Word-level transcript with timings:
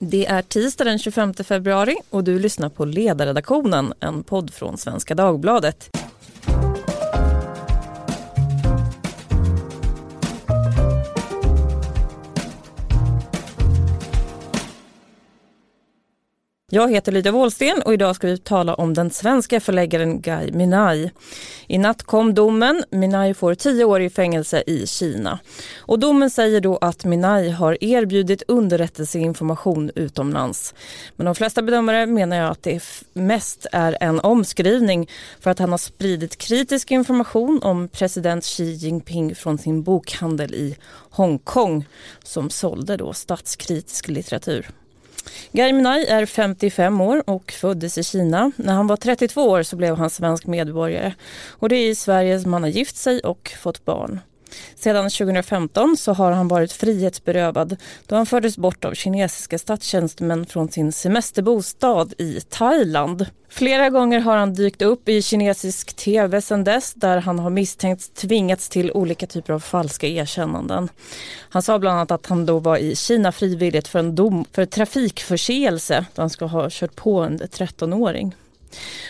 Det 0.00 0.26
är 0.26 0.42
tisdag 0.42 0.84
den 0.84 0.98
25 0.98 1.34
februari 1.34 1.96
och 2.10 2.24
du 2.24 2.38
lyssnar 2.38 2.68
på 2.68 2.84
Ledarredaktionen, 2.84 3.92
en 4.00 4.22
podd 4.22 4.54
från 4.54 4.78
Svenska 4.78 5.14
Dagbladet. 5.14 5.95
Jag 16.72 16.90
heter 16.90 17.12
Lydia 17.12 17.32
Wåhlsten 17.32 17.82
och 17.82 17.94
idag 17.94 18.16
ska 18.16 18.26
vi 18.26 18.38
tala 18.38 18.74
om 18.74 18.94
den 18.94 19.10
svenska 19.10 19.60
förläggaren 19.60 20.20
Guy 20.20 20.52
Minai. 20.52 21.10
I 21.66 21.78
natt 21.78 22.02
kom 22.02 22.34
domen. 22.34 22.84
Minai 22.90 23.34
får 23.34 23.54
tio 23.54 23.84
år 23.84 24.00
i 24.00 24.10
fängelse 24.10 24.62
i 24.66 24.86
Kina. 24.86 25.38
Och 25.78 25.98
domen 25.98 26.30
säger 26.30 26.60
då 26.60 26.76
att 26.76 27.04
Minai 27.04 27.50
har 27.50 27.84
erbjudit 27.84 28.42
underrättelseinformation 28.48 29.90
utomlands. 29.94 30.74
Men 31.16 31.24
de 31.24 31.34
flesta 31.34 31.62
bedömare 31.62 32.06
menar 32.06 32.50
att 32.50 32.62
det 32.62 32.82
mest 33.12 33.66
är 33.72 33.96
en 34.00 34.20
omskrivning 34.20 35.10
för 35.40 35.50
att 35.50 35.58
han 35.58 35.70
har 35.70 35.78
spridit 35.78 36.36
kritisk 36.36 36.90
information 36.90 37.62
om 37.62 37.88
president 37.88 38.44
Xi 38.44 38.72
Jinping 38.72 39.34
från 39.34 39.58
sin 39.58 39.82
bokhandel 39.82 40.54
i 40.54 40.76
Hongkong 41.10 41.84
som 42.24 42.50
sålde 42.50 42.96
då 42.96 43.12
statskritisk 43.12 44.08
litteratur. 44.08 44.66
Gai 45.52 45.72
Minai 45.72 46.06
är 46.06 46.26
55 46.26 47.00
år 47.00 47.22
och 47.26 47.52
föddes 47.52 47.98
i 47.98 48.02
Kina. 48.02 48.52
När 48.56 48.72
han 48.72 48.86
var 48.86 48.96
32 48.96 49.42
år 49.42 49.62
så 49.62 49.76
blev 49.76 49.96
han 49.96 50.10
svensk 50.10 50.46
medborgare. 50.46 51.14
Och 51.50 51.68
det 51.68 51.76
är 51.76 51.90
i 51.90 51.94
Sverige 51.94 52.40
som 52.40 52.52
han 52.52 52.62
har 52.62 52.70
gift 52.70 52.96
sig 52.96 53.20
och 53.20 53.52
fått 53.62 53.84
barn. 53.84 54.20
Sedan 54.74 55.10
2015 55.10 55.96
så 55.96 56.12
har 56.12 56.32
han 56.32 56.48
varit 56.48 56.72
frihetsberövad 56.72 57.76
då 58.06 58.16
han 58.16 58.26
fördes 58.26 58.58
bort 58.58 58.84
av 58.84 58.94
kinesiska 58.94 59.58
statstjänstemän 59.58 60.46
från 60.46 60.68
sin 60.68 60.92
semesterbostad 60.92 62.14
i 62.18 62.40
Thailand. 62.40 63.26
Flera 63.48 63.90
gånger 63.90 64.20
har 64.20 64.36
han 64.36 64.54
dykt 64.54 64.82
upp 64.82 65.08
i 65.08 65.22
kinesisk 65.22 65.96
tv 65.96 66.40
sedan 66.42 66.64
dess 66.64 66.94
där 66.94 67.18
han 67.18 67.38
har 67.38 67.50
misstänkts 67.50 68.08
tvingats 68.08 68.68
till 68.68 68.92
olika 68.92 69.26
typer 69.26 69.52
av 69.52 69.60
falska 69.60 70.06
erkännanden. 70.06 70.88
Han 71.48 71.62
sa 71.62 71.78
bland 71.78 71.96
annat 71.96 72.10
att 72.10 72.26
han 72.26 72.46
då 72.46 72.58
var 72.58 72.76
i 72.76 72.96
Kina 72.96 73.32
frivilligt 73.32 73.88
för 73.88 73.98
en 73.98 74.14
dom 74.14 74.44
för 74.52 74.66
trafikförseelse 74.66 76.06
då 76.14 76.22
han 76.22 76.30
ska 76.30 76.44
ha 76.44 76.68
kört 76.70 76.96
på 76.96 77.20
en 77.20 77.38
13-åring. 77.38 78.34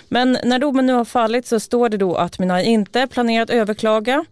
Men 0.08 0.38
när 0.44 0.58
domen 0.58 0.86
nu 0.86 0.92
har 0.92 1.04
fallit 1.04 1.46
så 1.46 1.60
står 1.60 1.88
det 1.88 1.96
då 1.96 2.14
att 2.14 2.38
Minai 2.38 2.64
inte 2.64 3.06
planerat 3.06 3.50
överklaga 3.50 4.24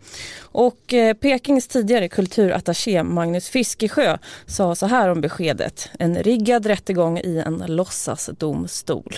och 0.43 0.95
eh, 0.95 1.15
Pekings 1.15 1.69
tidigare 1.69 2.09
kulturattaché 2.09 3.03
Magnus 3.03 3.49
Fiskesjö 3.49 4.19
sa 4.47 4.75
så 4.75 4.87
här 4.87 5.09
om 5.09 5.21
beskedet. 5.21 5.89
En 5.99 6.17
riggad 6.17 6.67
rättegång 6.67 7.19
i 7.19 7.43
en 7.47 7.65
låtsasdomstol. 7.67 9.17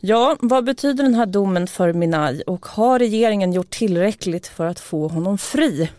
Ja, 0.00 0.36
vad 0.40 0.64
betyder 0.64 1.04
den 1.04 1.14
här 1.14 1.26
domen 1.26 1.66
för 1.66 1.92
Minai 1.92 2.42
och 2.46 2.66
har 2.66 2.98
regeringen 2.98 3.52
gjort 3.52 3.70
tillräckligt 3.70 4.46
för 4.46 4.66
att 4.66 4.80
få 4.80 5.08
honom 5.08 5.38
fri? 5.38 5.90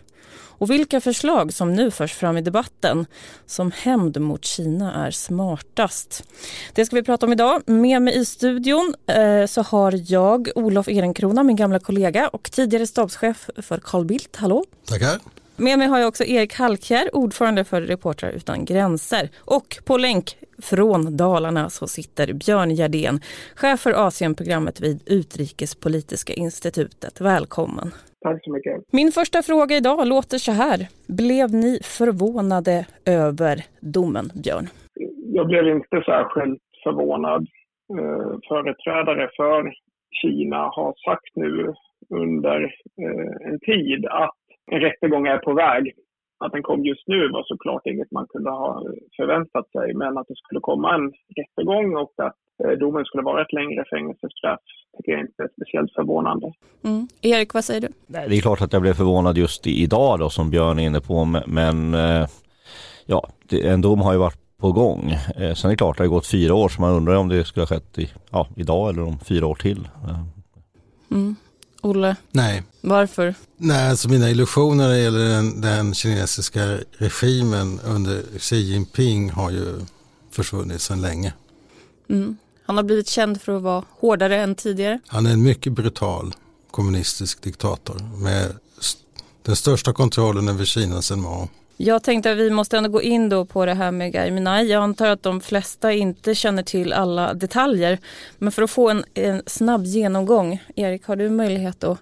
Och 0.58 0.70
vilka 0.70 1.00
förslag 1.00 1.52
som 1.52 1.72
nu 1.72 1.90
förs 1.90 2.12
fram 2.12 2.36
i 2.36 2.40
debatten 2.40 3.06
som 3.46 3.70
hämnd 3.70 4.20
mot 4.20 4.44
Kina 4.44 5.06
är 5.06 5.10
smartast. 5.10 6.24
Det 6.72 6.86
ska 6.86 6.96
vi 6.96 7.02
prata 7.02 7.26
om 7.26 7.32
idag. 7.32 7.62
Med 7.66 8.02
mig 8.02 8.18
i 8.18 8.24
studion 8.24 8.94
eh, 9.06 9.46
så 9.46 9.62
har 9.62 10.12
jag 10.12 10.48
Olof 10.54 10.88
Ehrenkrona, 10.88 11.42
min 11.42 11.56
gamla 11.56 11.78
kollega 11.78 12.28
och 12.28 12.50
tidigare 12.52 12.86
stabschef 12.86 13.50
för 13.56 13.78
Carl 13.78 14.04
Bildt. 14.04 14.36
Hallå! 14.36 14.64
Tackar! 14.84 15.18
Med 15.60 15.78
mig 15.78 15.88
har 15.88 15.98
jag 15.98 16.08
också 16.08 16.24
Erik 16.24 16.54
Halkjär, 16.54 17.16
ordförande 17.16 17.64
för 17.64 17.82
Reportrar 17.82 18.30
utan 18.30 18.64
gränser. 18.64 19.30
Och 19.38 19.78
på 19.84 19.96
länk 19.96 20.36
från 20.58 21.16
Dalarna 21.16 21.70
så 21.70 21.88
sitter 21.88 22.32
Björn 22.32 22.70
Gerdén, 22.70 23.20
chef 23.54 23.80
för 23.80 24.06
Asienprogrammet 24.06 24.80
vid 24.80 25.00
Utrikespolitiska 25.06 26.32
institutet. 26.32 27.20
Välkommen! 27.20 27.92
Tack 28.20 28.44
så 28.44 28.52
mycket. 28.52 28.74
Min 28.92 29.10
första 29.12 29.42
fråga 29.42 29.76
idag 29.76 30.08
låter 30.08 30.38
så 30.38 30.52
här. 30.52 30.78
Blev 31.22 31.48
ni 31.54 31.78
förvånade 31.98 32.86
över 33.06 33.56
domen, 33.80 34.26
Björn? 34.44 34.66
Jag 35.38 35.46
blev 35.46 35.68
inte 35.68 36.02
särskilt 36.06 36.62
förvånad. 36.84 37.46
Eh, 37.98 38.32
företrädare 38.48 39.30
för 39.36 39.72
Kina 40.22 40.56
har 40.56 40.94
sagt 41.08 41.36
nu 41.36 41.74
under 42.10 42.64
eh, 43.02 43.48
en 43.52 43.60
tid 43.60 44.06
att 44.06 44.40
en 44.70 44.80
rättegång 44.80 45.26
är 45.26 45.38
på 45.38 45.54
väg. 45.54 45.92
Att 46.44 46.52
den 46.52 46.62
kom 46.62 46.84
just 46.84 47.08
nu 47.08 47.28
var 47.28 47.42
såklart 47.44 47.86
inget 47.86 48.10
man 48.10 48.26
kunde 48.28 48.50
ha 48.50 48.82
förväntat 49.16 49.70
sig, 49.70 49.94
men 49.94 50.18
att 50.18 50.28
det 50.28 50.36
skulle 50.36 50.60
komma 50.60 50.94
en 50.94 51.12
rättegång 51.36 51.96
och 51.96 52.12
att 52.16 52.36
domen 52.80 53.04
skulle 53.04 53.22
vara 53.22 53.42
ett 53.42 53.52
längre 53.52 53.84
fängelsestraff 53.90 54.60
tycker 54.96 55.12
jag 55.12 55.20
inte 55.20 55.42
är 55.42 55.48
speciellt 55.56 55.92
förvånande. 55.92 56.52
Mm. 56.84 57.08
Erik, 57.22 57.54
vad 57.54 57.64
säger 57.64 57.80
du? 57.80 57.88
Det 58.06 58.36
är 58.36 58.40
klart 58.40 58.60
att 58.60 58.72
jag 58.72 58.82
blev 58.82 58.94
förvånad 58.94 59.38
just 59.38 59.66
idag 59.66 60.18
då 60.18 60.30
som 60.30 60.50
Björn 60.50 60.78
är 60.78 60.86
inne 60.86 61.00
på, 61.00 61.24
men 61.46 61.94
eh, 61.94 62.26
ja, 63.06 63.28
en 63.50 63.80
dom 63.80 64.00
har 64.00 64.12
ju 64.12 64.18
varit 64.18 64.38
på 64.60 64.72
gång. 64.72 65.10
Eh, 65.36 65.54
sen 65.54 65.68
är 65.68 65.72
det 65.72 65.76
klart, 65.76 65.96
det 65.96 66.02
har 66.02 66.08
gått 66.08 66.26
fyra 66.26 66.54
år 66.54 66.68
så 66.68 66.80
man 66.80 66.92
undrar 66.92 67.14
om 67.14 67.28
det 67.28 67.44
skulle 67.44 67.62
ha 67.62 67.68
skett 67.68 67.98
i, 67.98 68.10
ja, 68.30 68.48
idag 68.56 68.90
eller 68.90 69.02
om 69.02 69.18
fyra 69.18 69.46
år 69.46 69.54
till. 69.54 69.88
Mm. 71.10 71.36
Olle? 71.82 72.16
Nej. 72.30 72.62
Varför? 72.80 73.34
Nej, 73.56 73.90
alltså 73.90 74.08
mina 74.08 74.30
illusioner 74.30 74.84
när 74.84 74.88
det 74.88 74.98
gäller 74.98 75.28
den, 75.28 75.60
den 75.60 75.94
kinesiska 75.94 76.60
regimen 76.98 77.80
under 77.84 78.38
Xi 78.38 78.56
Jinping 78.56 79.30
har 79.30 79.50
ju 79.50 79.80
försvunnit 80.30 80.80
sedan 80.80 81.00
länge. 81.00 81.32
Mm. 82.08 82.36
Han 82.68 82.76
har 82.76 82.84
blivit 82.84 83.08
känd 83.08 83.42
för 83.42 83.56
att 83.56 83.62
vara 83.62 83.84
hårdare 83.90 84.36
än 84.36 84.54
tidigare. 84.54 85.00
Han 85.06 85.26
är 85.26 85.32
en 85.32 85.42
mycket 85.42 85.72
brutal 85.72 86.34
kommunistisk 86.70 87.42
diktator 87.42 88.00
med 88.16 88.56
den 89.42 89.56
största 89.56 89.92
kontrollen 89.92 90.48
över 90.48 90.64
Kina 90.64 91.02
sedan 91.02 91.20
Mao. 91.20 91.48
Jag 91.80 92.02
tänkte 92.02 92.32
att 92.32 92.38
vi 92.38 92.50
måste 92.50 92.76
ändå 92.76 92.90
gå 92.90 93.02
in 93.02 93.28
då 93.28 93.44
på 93.44 93.66
det 93.66 93.74
här 93.74 93.90
med 93.90 94.12
Gaiminai. 94.12 94.70
Jag 94.70 94.82
antar 94.82 95.06
att 95.06 95.22
de 95.22 95.40
flesta 95.40 95.92
inte 95.92 96.34
känner 96.34 96.62
till 96.62 96.92
alla 96.92 97.34
detaljer. 97.34 97.98
Men 98.38 98.52
för 98.52 98.62
att 98.62 98.70
få 98.70 98.90
en, 98.90 99.04
en, 99.14 99.42
snabb 99.46 99.84
genomgång, 99.84 100.62
Erik, 100.76 101.06
har 101.06 101.16
du 101.16 101.30
möjlighet 101.30 101.84
att 101.84 101.98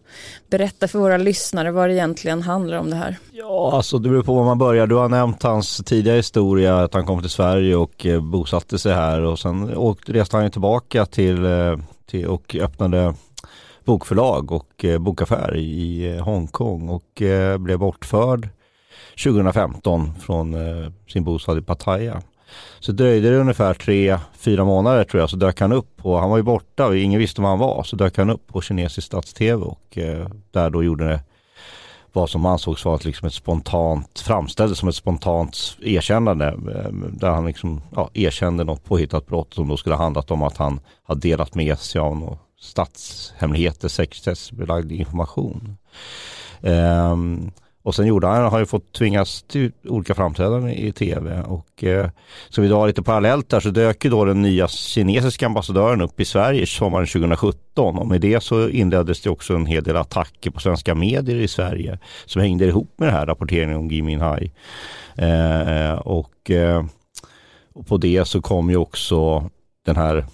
berätta 0.51 0.89
för 0.89 0.99
våra 0.99 1.17
lyssnare 1.17 1.71
vad 1.71 1.89
det 1.89 1.95
egentligen 1.95 2.43
handlar 2.43 2.79
om 2.79 2.91
det 2.91 2.97
här? 2.97 3.17
Ja, 3.33 3.71
alltså 3.73 3.99
det 3.99 4.09
beror 4.09 4.23
på 4.23 4.35
var 4.35 4.45
man 4.45 4.59
börjar. 4.59 4.87
Du 4.87 4.95
har 4.95 5.09
nämnt 5.09 5.43
hans 5.43 5.77
tidiga 5.77 6.15
historia, 6.15 6.79
att 6.79 6.95
han 6.95 7.07
kom 7.07 7.21
till 7.21 7.31
Sverige 7.31 7.77
och 7.77 8.07
eh, 8.07 8.21
bosatte 8.21 8.79
sig 8.79 8.95
här 8.95 9.21
och 9.21 9.39
sen 9.39 9.77
åkte, 9.77 10.13
reste 10.13 10.37
han 10.37 10.51
tillbaka 10.51 11.07
till, 11.07 11.45
eh, 11.45 11.77
till 12.07 12.27
och 12.27 12.57
öppnade 12.61 13.15
bokförlag 13.85 14.53
och 14.53 14.85
eh, 14.85 14.99
bokaffär 14.99 15.57
i 15.57 16.19
Hongkong 16.19 16.89
och 16.89 17.23
blev 17.59 17.79
bortförd 17.79 18.49
2015 19.25 20.13
från 20.21 20.55
eh, 20.55 20.93
sin 21.09 21.25
bostad 21.25 21.59
i 21.59 21.63
Pattaya. 21.63 22.23
Så 22.81 22.93
dröjde 22.93 23.31
det 23.31 23.37
ungefär 23.37 23.75
tre, 23.75 24.19
fyra 24.39 24.65
månader 24.65 25.05
tror 25.05 25.21
jag 25.21 25.31
så 25.31 25.37
dök 25.37 25.61
han 25.61 25.73
upp 25.73 26.05
och 26.07 26.19
han 26.21 26.31
var 26.31 26.37
ju 26.37 26.43
borta 26.43 26.87
och 26.87 26.97
ingen 26.97 27.21
visste 27.21 27.41
var 27.41 27.49
han 27.49 27.59
var. 27.59 27.83
Så 27.83 27.97
dök 27.97 28.19
han 28.19 28.31
upp 28.31 28.47
på 28.47 28.61
kinesisk 28.61 29.07
stats-tv 29.07 29.65
och 29.65 29.99
eh, 29.99 30.29
där 30.51 30.71
då 30.71 30.85
gjorde 30.85 31.09
det 31.09 31.21
vad 32.13 32.31
som 32.31 32.47
ansågs 32.47 32.85
vara 32.85 32.99
liksom 33.03 33.27
ett 33.27 33.35
spontant, 33.35 34.21
framställdes 34.21 34.79
som 34.79 34.89
ett 34.89 34.95
spontant 34.95 35.77
erkännande. 35.83 36.47
Eh, 36.47 36.93
där 36.93 37.31
han 37.31 37.47
liksom, 37.47 37.83
ja, 37.95 38.11
erkände 38.15 38.65
något 38.65 38.85
påhittat 38.85 39.27
brott 39.27 39.55
som 39.55 39.69
då 39.69 39.77
skulle 39.77 39.95
ha 39.95 40.03
handlat 40.03 40.31
om 40.31 40.43
att 40.43 40.57
han 40.57 40.81
hade 41.03 41.21
delat 41.21 41.55
med 41.55 41.79
sig 41.79 42.01
av 42.01 42.17
något 42.17 42.39
statshemligheter, 42.61 43.89
sekretessbelagd 43.89 44.93
information. 44.93 45.77
Um, 46.61 47.53
och 47.87 47.95
sen 47.95 48.07
gjorde 48.07 48.27
han, 48.27 48.45
har 48.45 48.59
ju 48.59 48.67
fått 48.67 48.93
tvingas 48.93 49.43
till 49.43 49.73
olika 49.85 50.15
framträdanden 50.15 50.71
i 50.71 50.93
tv 50.93 51.43
och 51.43 51.85
eh, 51.85 52.11
så 52.49 52.63
vi 52.63 52.69
drar 52.69 52.87
lite 52.87 53.03
parallellt 53.03 53.49
där 53.49 53.61
så 53.61 53.71
dök 53.71 54.05
ju 54.05 54.11
då 54.11 54.25
den 54.25 54.43
nya 54.43 54.69
kinesiska 54.69 55.47
ambassadören 55.47 56.01
upp 56.01 56.21
i 56.21 56.25
Sverige 56.25 56.67
sommaren 56.67 57.07
2017 57.07 57.99
och 57.99 58.07
med 58.07 58.21
det 58.21 58.43
så 58.43 58.69
inleddes 58.69 59.21
det 59.21 59.31
också 59.31 59.55
en 59.55 59.67
hel 59.67 59.85
del 59.85 59.97
attacker 59.97 60.51
på 60.51 60.61
svenska 60.61 60.95
medier 60.95 61.37
i 61.37 61.49
Sverige 61.49 61.99
som 62.25 62.43
hängde 62.43 62.65
ihop 62.65 62.95
med 62.97 63.09
den 63.09 63.15
här 63.15 63.27
rapporteringen 63.27 63.77
om 63.77 63.89
Gui 63.89 64.03
Minhai. 64.03 64.53
Eh, 65.15 65.93
och, 65.93 66.51
eh, 66.51 66.85
och 67.75 67.87
på 67.87 67.97
det 67.97 68.25
så 68.25 68.43
kom 68.43 68.71
ju 68.71 68.77
också 68.77 69.51
den 69.85 69.97
här 69.97 70.27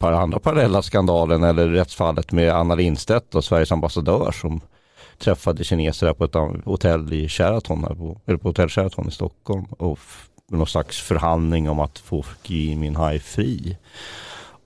andra 0.00 0.38
parallella 0.38 0.82
skandalen 0.82 1.42
eller 1.42 1.68
rättsfallet 1.68 2.32
med 2.32 2.52
Anna 2.52 2.74
Lindstedt 2.74 3.34
och 3.34 3.44
Sveriges 3.44 3.72
ambassadör 3.72 4.32
som 4.32 4.60
träffade 5.22 5.64
kineser 5.64 6.12
på 6.12 6.24
ett 6.24 6.64
hotell 6.64 7.12
i 7.12 7.28
Sheraton, 7.28 7.84
eller 8.26 8.38
på 8.38 8.48
hotell 8.48 8.68
Sheraton 8.68 9.08
i 9.08 9.10
Stockholm 9.10 9.64
och 9.64 9.98
någon 10.48 10.66
slags 10.66 11.00
förhandling 11.00 11.70
om 11.70 11.80
att 11.80 11.98
få 11.98 12.24
Gui 12.42 12.76
Minhai 12.76 13.18
fri. 13.18 13.76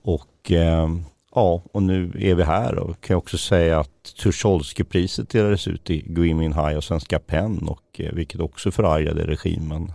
Och 0.01 0.51
eh, 0.51 0.89
ja, 1.35 1.61
och 1.71 1.83
nu 1.83 2.11
är 2.19 2.35
vi 2.35 2.43
här 2.43 2.79
och 2.79 3.01
kan 3.01 3.17
också 3.17 3.37
säga 3.37 3.79
att 3.79 4.15
Tucholsky-priset 4.17 5.29
delades 5.29 5.67
ut 5.67 5.89
i 5.89 6.01
Gui 6.01 6.33
Minhai 6.33 6.75
och 6.75 6.83
Svenska 6.83 7.19
PEN 7.19 7.67
och 7.67 7.99
eh, 8.01 8.13
vilket 8.13 8.41
också 8.41 8.71
förargade 8.71 9.27
regimen. 9.27 9.91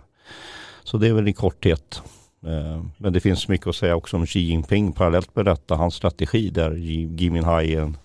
Så 0.83 0.97
det 0.97 1.07
är 1.07 1.13
väl 1.13 1.27
i 1.27 1.33
korthet 1.33 2.01
Eh, 2.47 2.83
men 2.97 3.13
det 3.13 3.19
finns 3.19 3.47
mycket 3.47 3.67
att 3.67 3.75
säga 3.75 3.95
också 3.95 4.17
om 4.17 4.25
Xi 4.25 4.39
Jinping 4.39 4.93
parallellt 4.93 5.35
med 5.35 5.45
detta, 5.45 5.75
hans 5.75 5.95
strategi 5.95 6.49
där 6.49 6.75
Gui 7.07 7.29
Minhai 7.29 7.75
är 7.75 7.81
en, 7.81 7.97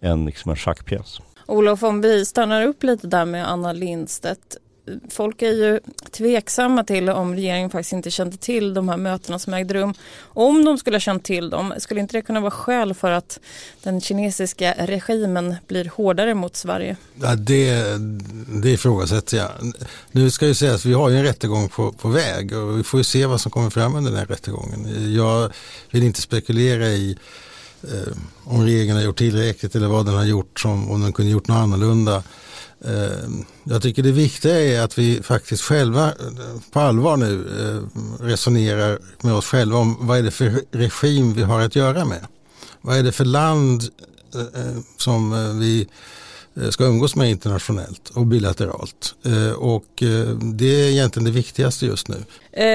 en, 0.00 0.26
liksom 0.26 0.50
en 0.50 0.56
schackpjäs. 0.56 1.20
Olof, 1.46 1.82
om 1.82 2.00
vi 2.00 2.24
stannar 2.24 2.66
upp 2.66 2.82
lite 2.82 3.06
där 3.06 3.24
med 3.24 3.50
Anna 3.50 3.72
Lindstedt 3.72 4.58
folk 5.10 5.42
är 5.42 5.52
ju 5.52 5.80
tveksamma 6.10 6.84
till 6.84 7.08
om 7.08 7.34
regeringen 7.34 7.70
faktiskt 7.70 7.92
inte 7.92 8.10
kände 8.10 8.36
till 8.36 8.74
de 8.74 8.88
här 8.88 8.96
mötena 8.96 9.38
som 9.38 9.54
ägde 9.54 9.74
rum. 9.74 9.94
Om 10.20 10.64
de 10.64 10.78
skulle 10.78 10.94
ha 10.94 11.00
känt 11.00 11.24
till 11.24 11.50
dem, 11.50 11.74
skulle 11.78 12.00
inte 12.00 12.16
det 12.16 12.22
kunna 12.22 12.40
vara 12.40 12.50
skäl 12.50 12.94
för 12.94 13.10
att 13.10 13.40
den 13.82 14.00
kinesiska 14.00 14.74
regimen 14.78 15.56
blir 15.66 15.90
hårdare 15.94 16.34
mot 16.34 16.56
Sverige? 16.56 16.96
Ja, 17.22 17.34
det, 17.34 17.84
det 18.62 18.70
ifrågasätter 18.70 19.36
jag. 19.36 19.50
Nu 20.12 20.30
ska 20.30 20.46
ju 20.46 20.54
sägas 20.54 20.74
att 20.74 20.84
vi 20.84 20.94
har 20.94 21.08
ju 21.10 21.16
en 21.16 21.24
rättegång 21.24 21.68
på, 21.68 21.92
på 21.92 22.08
väg 22.08 22.56
och 22.56 22.78
vi 22.78 22.82
får 22.82 23.00
ju 23.00 23.04
se 23.04 23.26
vad 23.26 23.40
som 23.40 23.50
kommer 23.50 23.70
fram 23.70 23.94
under 23.94 24.10
den 24.10 24.20
här 24.20 24.26
rättegången. 24.26 25.14
Jag 25.14 25.52
vill 25.90 26.02
inte 26.02 26.20
spekulera 26.20 26.88
i 26.88 27.18
eh, 27.92 28.12
om 28.44 28.62
regeringen 28.64 28.96
har 28.96 29.02
gjort 29.02 29.18
tillräckligt 29.18 29.74
eller 29.74 29.88
vad 29.88 30.06
den 30.06 30.14
har 30.14 30.24
gjort, 30.24 30.60
som, 30.60 30.90
om 30.90 31.02
den 31.02 31.12
kunde 31.12 31.32
gjort 31.32 31.48
något 31.48 31.56
annorlunda. 31.56 32.22
Eh, 32.84 33.28
jag 33.64 33.82
tycker 33.82 34.02
det 34.02 34.12
viktiga 34.12 34.60
är 34.60 34.80
att 34.80 34.98
vi 34.98 35.22
faktiskt 35.22 35.62
själva 35.62 36.06
eh, 36.06 36.60
på 36.72 36.80
allvar 36.80 37.16
nu 37.16 37.46
eh, 37.60 38.02
resonerar 38.24 38.98
med 39.20 39.34
oss 39.34 39.46
själva 39.46 39.78
om 39.78 39.96
vad 40.00 40.18
är 40.18 40.22
det 40.22 40.30
för 40.30 40.62
regim 40.70 41.34
vi 41.34 41.42
har 41.42 41.60
att 41.60 41.76
göra 41.76 42.04
med. 42.04 42.26
Vad 42.80 42.96
är 42.96 43.02
det 43.02 43.12
för 43.12 43.24
land 43.24 43.84
eh, 44.34 44.40
eh, 44.40 44.76
som 44.96 45.58
vi 45.60 45.88
Eh, 46.56 46.68
ska 46.68 46.84
umgås 46.84 47.16
med 47.16 47.30
internationellt 47.30 48.08
och 48.08 48.26
bilateralt. 48.26 49.14
Eh, 49.24 49.52
och 49.52 50.02
eh, 50.02 50.28
det 50.36 50.84
är 50.84 50.90
egentligen 50.90 51.24
det 51.24 51.30
viktigaste 51.30 51.86
just 51.86 52.08
nu. 52.08 52.16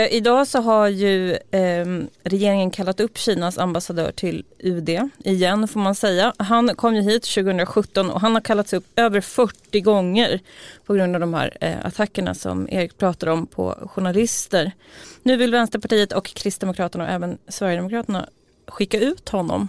Idag 0.10 0.48
så 0.48 0.62
har 0.62 0.88
ju 0.88 1.38
ehm, 1.52 2.08
regeringen 2.24 2.72
kallat 2.72 3.00
upp 3.00 3.18
Kinas 3.18 3.58
ambassadör 3.58 4.12
till 4.12 4.44
UD 4.60 4.90
igen 5.24 5.68
får 5.68 5.80
man 5.80 5.96
säga. 5.96 6.34
Han 6.38 6.76
kom 6.76 6.96
ju 6.96 7.02
hit 7.02 7.24
2017 7.24 8.10
och 8.10 8.22
han 8.22 8.34
har 8.34 8.42
kallats 8.42 8.74
upp 8.74 8.86
över 8.96 9.22
40 9.22 9.82
gånger 9.82 10.40
på 10.86 10.94
grund 10.94 11.16
av 11.16 11.20
de 11.20 11.34
här 11.34 11.80
attackerna 11.84 12.34
som 12.34 12.70
Erik 12.72 12.98
pratar 12.98 13.28
om 13.28 13.48
på 13.48 13.90
journalister. 13.96 14.72
Nu 15.24 15.38
vill 15.38 15.52
Vänsterpartiet 15.52 16.14
och 16.14 16.26
Kristdemokraterna 16.26 17.04
och 17.04 17.10
även 17.10 17.38
Sverigedemokraterna 17.48 18.30
skicka 18.68 19.00
ut 19.00 19.30
honom 19.30 19.68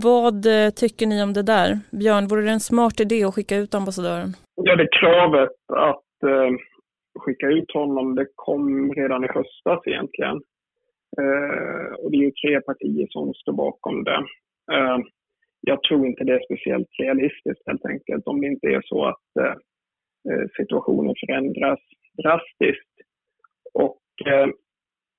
vad 0.00 0.46
eh, 0.46 0.70
tycker 0.70 1.06
ni 1.06 1.22
om 1.22 1.32
det 1.32 1.42
där? 1.42 1.78
Björn, 1.90 2.28
vore 2.28 2.42
det 2.42 2.50
en 2.50 2.60
smart 2.60 3.00
idé 3.00 3.24
att 3.24 3.34
skicka 3.34 3.56
ut 3.56 3.74
ambassadören? 3.74 4.30
Ja, 4.54 4.76
det 4.76 4.88
kravet 5.00 5.56
att 5.72 6.22
eh, 6.30 6.50
skicka 7.18 7.46
ut 7.46 7.72
honom, 7.72 8.14
det 8.14 8.26
kom 8.34 8.92
redan 8.92 9.24
i 9.24 9.28
höstas 9.28 9.80
egentligen. 9.86 10.36
Eh, 11.20 11.94
och 12.00 12.10
det 12.10 12.16
är 12.16 12.24
ju 12.28 12.30
tre 12.30 12.60
partier 12.60 13.06
som 13.10 13.34
står 13.34 13.52
bakom 13.52 14.04
det. 14.04 14.20
Eh, 14.72 14.98
jag 15.60 15.82
tror 15.82 16.06
inte 16.06 16.24
det 16.24 16.34
är 16.34 16.44
speciellt 16.44 16.88
realistiskt 16.98 17.66
helt 17.66 17.86
enkelt, 17.86 18.26
om 18.26 18.40
det 18.40 18.46
inte 18.46 18.66
är 18.66 18.82
så 18.84 19.04
att 19.04 19.28
eh, 19.40 19.56
eh 20.28 20.46
situationen 20.56 21.14
förändras 21.26 21.80
drastiskt. 22.22 22.94
Och 23.74 24.02
eh, 24.26 24.48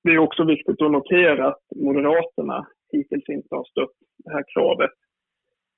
det 0.04 0.10
är 0.10 0.18
också 0.18 0.44
viktigt 0.44 0.82
att 0.82 0.92
notera 0.92 1.48
att 1.48 1.62
Moderaterna 1.76 2.66
hittills 2.92 3.28
inte 3.28 3.54
har 3.54 3.64
stött 3.64 3.96
det 4.24 4.32
här 4.32 4.44
kravet. 4.54 4.94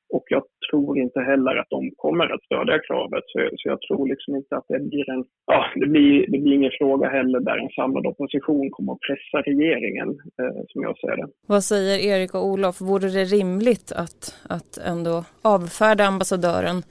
Och 0.09 0.25
jag 0.27 0.43
tror 0.71 0.99
inte 0.99 1.21
heller 1.21 1.57
att 1.57 1.71
de 1.71 1.91
kommer 1.97 2.35
att 2.35 2.45
stödja 2.45 2.79
kravet. 2.89 3.25
Så, 3.27 3.39
så 3.57 3.69
jag 3.69 3.81
tror 3.81 4.09
liksom 4.09 4.37
inte 4.37 4.57
att 4.57 4.65
det 4.69 4.81
blir 4.81 5.11
en... 5.11 5.25
Ja, 5.47 5.65
det 5.75 5.87
blir, 5.87 6.31
det 6.31 6.39
blir 6.39 6.53
ingen 6.53 6.71
fråga 6.79 7.09
heller 7.09 7.41
där 7.41 7.59
en 7.59 7.71
samlad 7.71 8.07
opposition 8.07 8.71
kommer 8.71 8.93
att 8.93 9.01
pressa 9.09 9.51
regeringen, 9.51 10.09
eh, 10.41 10.61
som 10.69 10.83
jag 10.83 10.99
ser 10.99 11.17
det. 11.17 11.29
Vad 11.47 11.65
säger 11.65 11.99
Erik 11.99 12.35
och 12.35 12.47
Olof? 12.47 12.81
Vore 12.81 13.09
det 13.09 13.25
rimligt 13.25 13.93
att, 13.93 14.35
att 14.49 14.79
ändå 14.79 15.25
avfärda 15.43 16.05
ambassadören? 16.05 16.83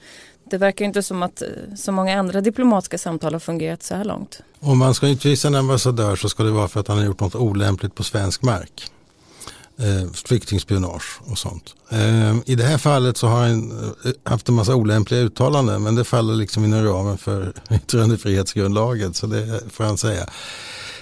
Det 0.52 0.58
verkar 0.58 0.86
inte 0.86 1.04
som 1.04 1.24
att 1.24 1.42
eh, 1.42 1.48
så 1.76 1.92
många 1.92 2.20
andra 2.20 2.42
diplomatiska 2.42 2.98
samtal 2.98 3.34
har 3.34 3.40
fungerat 3.40 3.84
så 3.84 3.96
här 3.96 4.06
långt. 4.06 4.44
Om 4.60 4.80
man 4.80 4.94
ska 4.94 5.10
utvisa 5.10 5.48
en 5.48 5.56
ambassadör 5.56 6.16
så 6.16 6.30
ska 6.30 6.44
det 6.44 6.52
vara 6.52 6.68
för 6.68 6.80
att 6.80 6.88
han 6.88 6.98
har 6.98 7.06
gjort 7.06 7.22
något 7.22 7.36
olämpligt 7.36 7.96
på 7.96 8.04
svensk 8.04 8.44
mark 8.44 8.95
eh, 9.80 10.12
flyktingspionage 10.14 11.20
och 11.26 11.38
sånt. 11.38 11.76
Eh, 11.90 12.36
I 12.46 12.56
det 12.56 12.64
här 12.64 12.78
fallet 12.78 13.18
så 13.18 13.28
har 13.28 13.40
han 13.40 13.72
eh, 14.04 14.12
haft 14.24 14.50
en 14.50 14.56
massa 14.56 14.76
olämpliga 14.76 15.20
uttalanden 15.20 15.84
men 15.84 15.96
det 15.96 16.04
faller 16.04 16.36
liksom 16.36 16.66
inom 16.66 16.84
ramen 16.84 17.18
för 17.18 17.54
yttrandefrihetsgrundlagen 17.72 19.14
så 19.14 19.28
det 19.28 19.62
får 19.70 19.84
han 19.84 19.98
säga. 19.98 20.30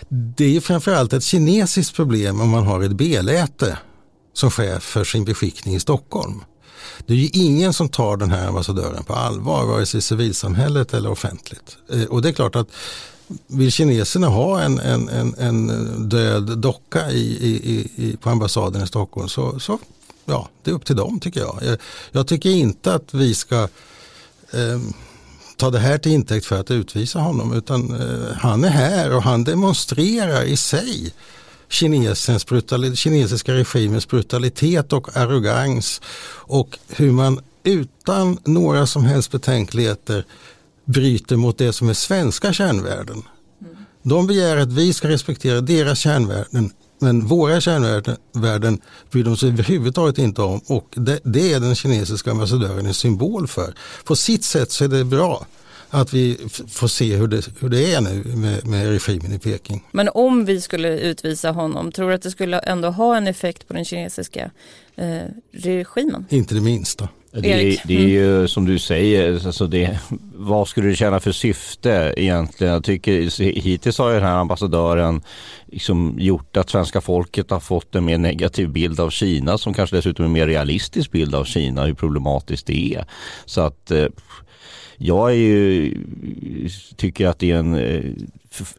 Det 0.09 0.55
är 0.55 0.61
framförallt 0.61 1.13
ett 1.13 1.23
kinesiskt 1.23 1.95
problem 1.95 2.41
om 2.41 2.49
man 2.49 2.63
har 2.63 2.83
ett 2.83 2.91
beläte 2.91 3.77
som 4.33 4.51
chef 4.51 4.83
för 4.83 5.03
sin 5.03 5.25
beskickning 5.25 5.75
i 5.75 5.79
Stockholm. 5.79 6.43
Det 7.05 7.13
är 7.13 7.17
ju 7.17 7.29
ingen 7.33 7.73
som 7.73 7.89
tar 7.89 8.17
den 8.17 8.31
här 8.31 8.47
ambassadören 8.47 9.03
på 9.03 9.13
allvar, 9.13 9.65
vare 9.65 9.85
sig 9.85 10.01
civilsamhället 10.01 10.93
eller 10.93 11.11
offentligt. 11.11 11.77
Eh, 11.91 12.03
och 12.03 12.21
det 12.21 12.29
är 12.29 12.33
klart 12.33 12.55
att 12.55 12.67
vill 13.47 13.71
kineserna 13.71 14.27
ha 14.27 14.61
en, 14.61 14.79
en, 14.79 15.09
en, 15.09 15.35
en 15.37 16.09
död 16.09 16.57
docka 16.57 17.11
i, 17.11 17.21
i, 17.21 17.91
i, 17.95 18.17
på 18.17 18.29
ambassaden 18.29 18.83
i 18.83 18.87
Stockholm 18.87 19.29
så, 19.29 19.59
så 19.59 19.79
ja, 20.25 20.49
det 20.63 20.71
är 20.71 20.75
upp 20.75 20.85
till 20.85 20.95
dem 20.95 21.19
tycker 21.19 21.39
jag. 21.39 21.59
Jag, 21.61 21.77
jag 22.11 22.27
tycker 22.27 22.49
inte 22.49 22.93
att 22.93 23.13
vi 23.13 23.35
ska 23.35 23.67
eh, 24.51 24.79
ta 25.57 25.69
det 25.69 25.79
här 25.79 25.97
till 25.97 26.11
intäkt 26.11 26.45
för 26.45 26.59
att 26.59 26.71
utvisa 26.71 27.19
honom 27.19 27.53
utan 27.53 28.01
eh, 28.01 28.35
han 28.35 28.63
är 28.63 28.69
här 28.69 29.15
och 29.15 29.23
han 29.23 29.43
demonstrerar 29.43 30.43
i 30.43 30.57
sig 30.57 31.13
kinesens 31.69 32.45
brutali, 32.45 32.95
kinesiska 32.95 33.53
regimens 33.53 34.07
brutalitet 34.07 34.93
och 34.93 35.17
arrogans 35.17 36.01
och 36.27 36.79
hur 36.87 37.11
man 37.11 37.39
utan 37.63 38.37
några 38.43 38.87
som 38.87 39.05
helst 39.05 39.31
betänkligheter 39.31 40.25
bryter 40.85 41.35
mot 41.35 41.57
det 41.57 41.73
som 41.73 41.89
är 41.89 41.93
svenska 41.93 42.53
kärnvärden. 42.53 43.23
De 44.03 44.27
begär 44.27 44.57
att 44.57 44.71
vi 44.71 44.93
ska 44.93 45.09
respektera 45.09 45.61
deras 45.61 45.99
kärnvärden 45.99 46.71
men 47.03 47.27
våra 47.27 47.61
kärnvärden 47.61 48.81
bryr 49.11 49.23
de 49.23 49.37
sig 49.37 49.49
överhuvudtaget 49.49 50.17
inte 50.17 50.41
om 50.41 50.61
och 50.67 50.87
det, 50.95 51.19
det 51.23 51.53
är 51.53 51.59
den 51.59 51.75
kinesiska 51.75 52.31
ambassadören 52.31 52.85
en 52.85 52.93
symbol 52.93 53.47
för. 53.47 53.73
På 54.03 54.15
sitt 54.15 54.43
sätt 54.43 54.71
så 54.71 54.83
är 54.83 54.87
det 54.87 55.03
bra 55.03 55.45
att 55.89 56.13
vi 56.13 56.37
får 56.67 56.87
se 56.87 57.15
hur 57.15 57.27
det, 57.27 57.49
hur 57.59 57.69
det 57.69 57.93
är 57.93 58.01
nu 58.01 58.23
med, 58.35 58.67
med 58.67 58.87
regimen 58.87 59.33
i 59.33 59.39
Peking. 59.39 59.83
Men 59.91 60.09
om 60.13 60.45
vi 60.45 60.61
skulle 60.61 60.99
utvisa 60.99 61.51
honom, 61.51 61.91
tror 61.91 62.09
du 62.09 62.15
att 62.15 62.21
det 62.21 62.31
skulle 62.31 62.59
ändå 62.59 62.89
ha 62.89 63.17
en 63.17 63.27
effekt 63.27 63.67
på 63.67 63.73
den 63.73 63.85
kinesiska 63.85 64.51
eh, 64.95 65.21
regimen? 65.51 66.25
Inte 66.29 66.55
det 66.55 66.61
minsta. 66.61 67.09
Det 67.35 67.53
är, 67.53 67.81
det 67.87 67.95
är 67.95 68.07
ju 68.07 68.35
mm. 68.35 68.47
som 68.47 68.65
du 68.65 68.79
säger, 68.79 69.45
alltså 69.45 69.67
det, 69.67 69.99
vad 70.35 70.67
skulle 70.67 70.87
det 70.87 70.95
tjäna 70.95 71.19
för 71.19 71.31
syfte 71.31 72.13
egentligen? 72.17 72.73
Jag 72.73 72.83
tycker 72.83 73.41
hittills 73.61 73.97
har 73.97 74.13
den 74.13 74.23
här 74.23 74.35
ambassadören 74.35 75.21
liksom 75.65 76.15
gjort 76.19 76.57
att 76.57 76.69
svenska 76.69 77.01
folket 77.01 77.51
har 77.51 77.59
fått 77.59 77.95
en 77.95 78.05
mer 78.05 78.17
negativ 78.17 78.69
bild 78.69 78.99
av 78.99 79.09
Kina 79.09 79.57
som 79.57 79.73
kanske 79.73 79.95
dessutom 79.95 80.23
är 80.23 80.27
en 80.27 80.33
mer 80.33 80.47
realistisk 80.47 81.11
bild 81.11 81.35
av 81.35 81.43
Kina, 81.43 81.85
hur 81.85 81.93
problematiskt 81.93 82.67
det 82.67 82.95
är. 82.95 83.05
Så 83.45 83.61
att 83.61 83.91
eh, 83.91 84.05
jag 84.97 85.29
är 85.31 85.35
ju, 85.35 85.95
tycker 86.95 87.27
att 87.27 87.39
det 87.39 87.51
är 87.51 87.55
en 87.55 87.73
eh, 87.73 88.11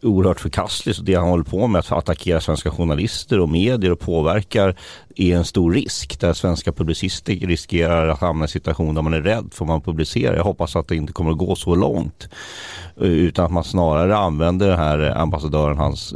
oerhört 0.02 0.40
förkastligt. 0.40 0.98
Det 1.02 1.14
han 1.14 1.28
håller 1.28 1.44
på 1.44 1.66
med 1.66 1.78
att 1.78 1.92
attackera 1.92 2.40
svenska 2.40 2.70
journalister 2.70 3.40
och 3.40 3.48
medier 3.48 3.92
och 3.92 4.00
påverkar 4.00 4.76
är 5.16 5.36
en 5.36 5.44
stor 5.44 5.72
risk. 5.72 6.20
Där 6.20 6.32
svenska 6.32 6.72
publicister 6.72 7.34
riskerar 7.34 8.08
att 8.08 8.20
hamna 8.20 8.42
i 8.42 8.44
en 8.44 8.48
situation 8.48 8.94
där 8.94 9.02
man 9.02 9.14
är 9.14 9.22
rädd 9.22 9.48
för 9.52 9.64
man 9.64 9.80
publicerar. 9.80 10.36
Jag 10.36 10.44
hoppas 10.44 10.76
att 10.76 10.88
det 10.88 10.96
inte 10.96 11.12
kommer 11.12 11.30
att 11.30 11.38
gå 11.38 11.56
så 11.56 11.74
långt. 11.74 12.28
Eh, 13.00 13.06
utan 13.06 13.44
att 13.44 13.52
man 13.52 13.64
snarare 13.64 14.16
använder 14.16 14.68
den 14.68 14.78
här 14.78 14.98
ambassadören 14.98 15.78
hans 15.78 16.14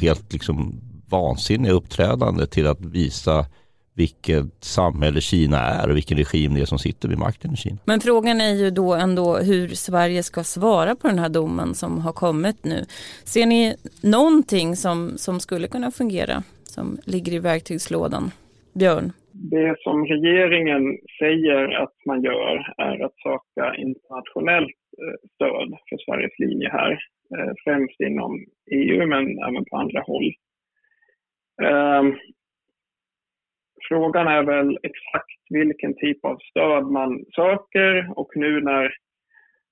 helt 0.00 0.32
liksom 0.32 0.80
vansinniga 1.08 1.72
uppträdande 1.72 2.46
till 2.46 2.66
att 2.66 2.80
visa 2.80 3.46
vilket 3.96 4.64
samhälle 4.64 5.20
Kina 5.20 5.58
är 5.58 5.90
och 5.90 5.96
vilken 5.96 6.18
regim 6.18 6.54
det 6.54 6.60
är 6.60 6.64
som 6.64 6.78
sitter 6.78 7.08
vid 7.08 7.18
makten 7.18 7.52
i 7.52 7.56
Kina. 7.56 7.76
Men 7.84 8.00
frågan 8.00 8.40
är 8.40 8.54
ju 8.54 8.70
då 8.70 8.94
ändå 8.94 9.36
hur 9.36 9.68
Sverige 9.68 10.22
ska 10.22 10.44
svara 10.44 10.96
på 10.96 11.08
den 11.08 11.18
här 11.18 11.28
domen 11.28 11.74
som 11.74 11.98
har 11.98 12.12
kommit 12.12 12.64
nu. 12.64 12.84
Ser 13.24 13.46
ni 13.46 13.74
någonting 14.02 14.76
som, 14.76 15.12
som 15.16 15.40
skulle 15.40 15.68
kunna 15.68 15.90
fungera 15.90 16.42
som 16.64 16.98
ligger 17.04 17.32
i 17.32 17.38
verktygslådan? 17.38 18.30
Björn? 18.74 19.12
Det 19.32 19.76
som 19.78 20.06
regeringen 20.06 20.98
säger 21.18 21.82
att 21.82 21.96
man 22.06 22.22
gör 22.22 22.54
är 22.78 23.04
att 23.04 23.16
söka 23.26 23.74
internationellt 23.74 24.80
eh, 25.02 25.16
stöd 25.34 25.68
för 25.88 25.96
Sveriges 26.04 26.38
linje 26.38 26.68
här. 26.68 26.92
Eh, 27.36 27.52
främst 27.64 28.00
inom 28.00 28.32
EU 28.70 29.06
men 29.06 29.24
även 29.48 29.64
på 29.64 29.76
andra 29.76 30.00
håll. 30.00 30.32
Frågan 33.88 34.28
är 34.28 34.42
väl 34.42 34.78
exakt 34.82 35.40
vilken 35.50 35.94
typ 35.96 36.24
av 36.24 36.38
stöd 36.50 36.84
man 36.84 37.24
söker 37.36 38.18
och 38.18 38.32
nu 38.34 38.60
när 38.60 38.94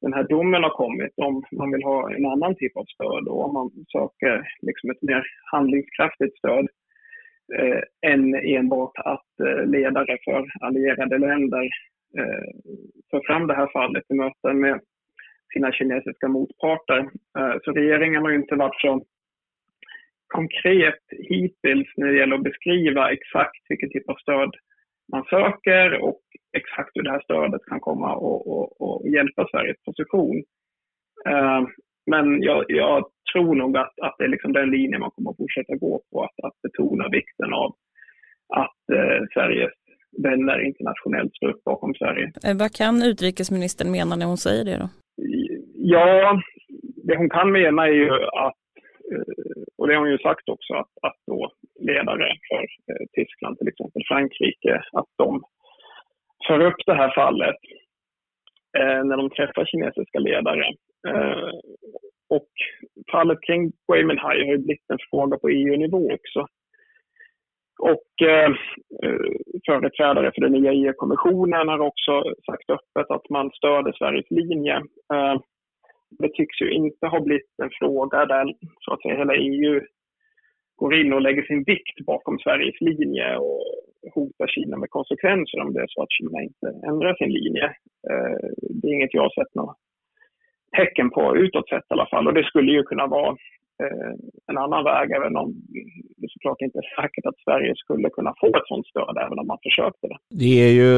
den 0.00 0.12
här 0.12 0.22
domen 0.28 0.62
har 0.62 0.70
kommit, 0.70 1.12
om 1.16 1.44
man 1.52 1.72
vill 1.72 1.82
ha 1.82 2.14
en 2.14 2.26
annan 2.26 2.54
typ 2.54 2.76
av 2.76 2.84
stöd 2.84 3.28
och 3.28 3.44
om 3.44 3.52
man 3.54 3.70
söker 3.92 4.48
liksom 4.62 4.90
ett 4.90 5.02
mer 5.02 5.22
handlingskraftigt 5.52 6.38
stöd 6.38 6.66
eh, 7.58 8.10
än 8.12 8.34
enbart 8.34 8.92
att 8.96 9.40
eh, 9.46 9.66
ledare 9.66 10.18
för 10.24 10.46
allierade 10.60 11.18
länder 11.18 11.64
eh, 12.18 12.48
för 13.10 13.20
fram 13.26 13.46
det 13.46 13.54
här 13.54 13.70
fallet 13.72 14.04
i 14.08 14.14
möten 14.14 14.60
med 14.60 14.80
sina 15.52 15.72
kinesiska 15.72 16.28
motparter. 16.28 16.98
Eh, 17.38 17.54
så 17.64 17.72
regeringen 17.72 18.22
har 18.22 18.30
ju 18.30 18.36
inte 18.36 18.54
varit 18.54 18.80
så 18.80 19.02
konkret 20.38 21.02
hittills 21.30 21.88
när 21.96 22.06
det 22.06 22.18
gäller 22.18 22.36
att 22.36 22.50
beskriva 22.50 23.12
exakt 23.12 23.62
vilken 23.68 23.90
typ 23.90 24.08
av 24.08 24.16
stöd 24.24 24.52
man 25.12 25.24
söker 25.24 26.02
och 26.08 26.22
exakt 26.60 26.90
hur 26.94 27.02
det 27.02 27.10
här 27.10 27.22
stödet 27.24 27.64
kan 27.70 27.80
komma 27.80 28.14
och, 28.14 28.40
och, 28.52 28.66
och 28.82 29.08
hjälpa 29.08 29.48
Sveriges 29.50 29.82
position. 29.84 30.36
Uh, 31.28 31.62
men 32.10 32.42
jag, 32.42 32.64
jag, 32.68 33.04
tror 33.32 33.54
nog 33.54 33.76
att, 33.76 33.94
att 34.02 34.14
det 34.18 34.24
är 34.24 34.28
liksom 34.28 34.52
den 34.52 34.70
linjen 34.70 35.00
man 35.00 35.10
kommer 35.10 35.30
att 35.30 35.36
fortsätta 35.36 35.76
gå 35.76 36.02
på, 36.10 36.22
att, 36.24 36.46
att 36.46 36.62
betona 36.62 37.08
vikten 37.08 37.52
av 37.52 37.74
att 38.54 38.82
uh, 38.92 39.26
Sveriges 39.34 39.72
vänner 40.22 40.66
internationellt 40.66 41.34
står 41.34 41.48
upp 41.48 41.64
bakom 41.64 41.94
Sverige. 41.94 42.32
Eh, 42.46 42.56
vad 42.58 42.72
kan 42.72 43.02
utrikesministern 43.02 43.90
mena 43.90 44.16
när 44.16 44.26
hon 44.26 44.36
säger 44.36 44.64
det 44.64 44.78
då? 44.78 44.88
Ja, 45.74 46.42
det 47.06 47.16
hon 47.16 47.30
kan 47.30 47.52
mena 47.52 47.86
är 47.86 47.92
ju 47.92 48.10
att 48.46 48.61
Eh, 49.12 49.62
och 49.78 49.88
det 49.88 49.94
har 49.94 50.00
hon 50.00 50.10
ju 50.10 50.18
sagt 50.18 50.48
också 50.48 50.74
att, 50.74 50.92
att 51.02 51.18
då 51.26 51.50
ledare 51.80 52.28
för 52.48 52.62
eh, 52.62 53.06
Tyskland, 53.16 53.58
till 53.58 53.68
exempel 53.68 54.02
Frankrike, 54.08 54.82
att 54.92 55.10
de 55.18 55.42
för 56.46 56.60
upp 56.60 56.80
det 56.86 56.94
här 56.94 57.12
fallet 57.14 57.56
eh, 58.78 59.04
när 59.04 59.16
de 59.16 59.30
träffar 59.30 59.64
kinesiska 59.64 60.18
ledare. 60.18 60.66
Eh, 61.08 61.50
och 62.28 62.50
fallet 63.12 63.38
kring 63.46 63.72
Gui 63.88 64.04
Minhai 64.04 64.44
har 64.46 64.52
ju 64.52 64.58
blivit 64.58 64.90
en 64.90 64.98
fråga 65.10 65.38
på 65.38 65.48
EU-nivå 65.48 66.12
också. 66.12 66.46
Och 67.78 68.28
eh, 68.28 68.50
eh, 69.04 69.32
företrädare 69.66 70.32
för 70.34 70.40
den 70.40 70.52
nya 70.52 70.72
EU-kommissionen 70.72 71.68
har 71.68 71.78
också 71.78 72.22
sagt 72.46 72.70
öppet 72.70 73.10
att 73.10 73.30
man 73.30 73.50
stöder 73.50 73.92
Sveriges 73.92 74.30
linje. 74.30 74.76
Eh, 75.14 75.36
det 76.18 76.34
tycks 76.34 76.60
ju 76.60 76.70
inte 76.70 77.06
ha 77.06 77.20
blivit 77.20 77.50
en 77.62 77.70
fråga 77.80 78.26
där 78.26 78.54
så 78.80 78.92
att 78.92 79.02
säga 79.02 79.16
hela 79.16 79.36
EU 79.36 79.80
går 80.76 80.94
in 80.94 81.12
och 81.12 81.22
lägger 81.22 81.42
sin 81.42 81.62
vikt 81.62 82.06
bakom 82.06 82.38
Sveriges 82.38 82.80
linje 82.80 83.36
och 83.36 83.62
hotar 84.14 84.46
Kina 84.46 84.76
med 84.76 84.90
konsekvenser 84.90 85.60
om 85.60 85.72
det 85.72 85.80
är 85.82 85.86
så 85.88 86.02
att 86.02 86.12
Kina 86.16 86.42
inte 86.42 86.68
ändrar 86.88 87.14
sin 87.14 87.32
linje. 87.32 87.64
Eh, 88.10 88.48
det 88.80 88.88
är 88.88 88.94
inget 88.94 89.14
jag 89.14 89.22
har 89.22 89.34
sett 89.38 89.54
några 89.54 89.74
tecken 90.76 91.10
på 91.10 91.36
utåt 91.36 91.68
sett 91.68 91.90
i 91.90 91.94
alla 91.94 92.06
fall 92.06 92.26
och 92.26 92.34
det 92.34 92.44
skulle 92.44 92.72
ju 92.72 92.82
kunna 92.82 93.06
vara 93.06 93.30
eh, 93.82 94.12
en 94.50 94.58
annan 94.58 94.84
väg 94.84 95.10
även 95.10 95.36
om 95.36 95.48
det 96.16 96.28
såklart 96.30 96.60
inte 96.60 96.78
är 96.78 97.02
säkert 97.02 97.26
att 97.26 97.38
Sverige 97.44 97.72
skulle 97.76 98.10
kunna 98.10 98.34
få 98.40 98.46
ett 98.46 98.66
sådant 98.66 98.86
stöd 98.86 99.16
även 99.26 99.38
om 99.38 99.46
man 99.46 99.58
försökte 99.62 100.06
det. 100.08 100.18
Det 100.30 100.54
är 100.68 100.72
ju 100.80 100.92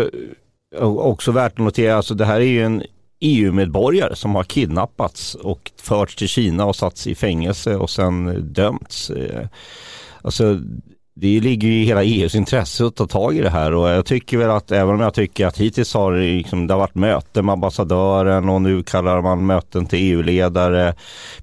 också 1.13 1.33
värt 1.33 1.53
att 1.53 1.65
notera, 1.65 1.95
alltså 1.95 2.15
det 2.15 2.25
här 2.25 2.41
är 2.41 2.53
ju 2.57 2.61
en 2.61 2.83
EU-medborgare 3.25 4.17
som 4.17 4.35
har 4.35 4.45
kidnappats 4.45 5.35
och 5.35 5.73
förts 5.83 6.17
till 6.17 6.29
Kina 6.29 6.65
och 6.65 6.77
satts 6.77 7.07
i 7.07 7.15
fängelse 7.15 7.77
och 7.77 7.91
sen 7.91 8.45
dömts. 8.53 9.11
Eh, 9.11 9.49
alltså 10.23 10.59
det 11.17 11.41
ligger 11.41 11.69
i 11.69 11.85
hela 11.85 12.05
EUs 12.05 12.35
intresse 12.35 12.87
att 12.87 12.97
ta 12.97 13.07
tag 13.07 13.37
i 13.37 13.41
det 13.41 13.51
här 13.51 13.75
och 13.75 13.89
jag 13.89 14.07
tycker 14.07 14.39
väl 14.39 14.51
att 14.51 14.73
även 14.73 14.95
om 14.95 15.01
jag 15.01 15.15
tycker 15.15 15.47
att 15.47 15.59
hittills 15.59 15.95
har 15.95 16.13
det, 16.13 16.21
liksom, 16.21 16.67
det 16.67 16.75
har 16.75 16.79
varit 16.79 16.95
möten 16.95 17.47
med 17.47 17.53
ambassadören 17.53 18.49
och 18.49 18.63
nu 18.63 18.83
kallar 18.83 19.23
man 19.23 19.47
möten 19.47 19.87
till 19.87 19.99
EU-ledare. 19.99 20.95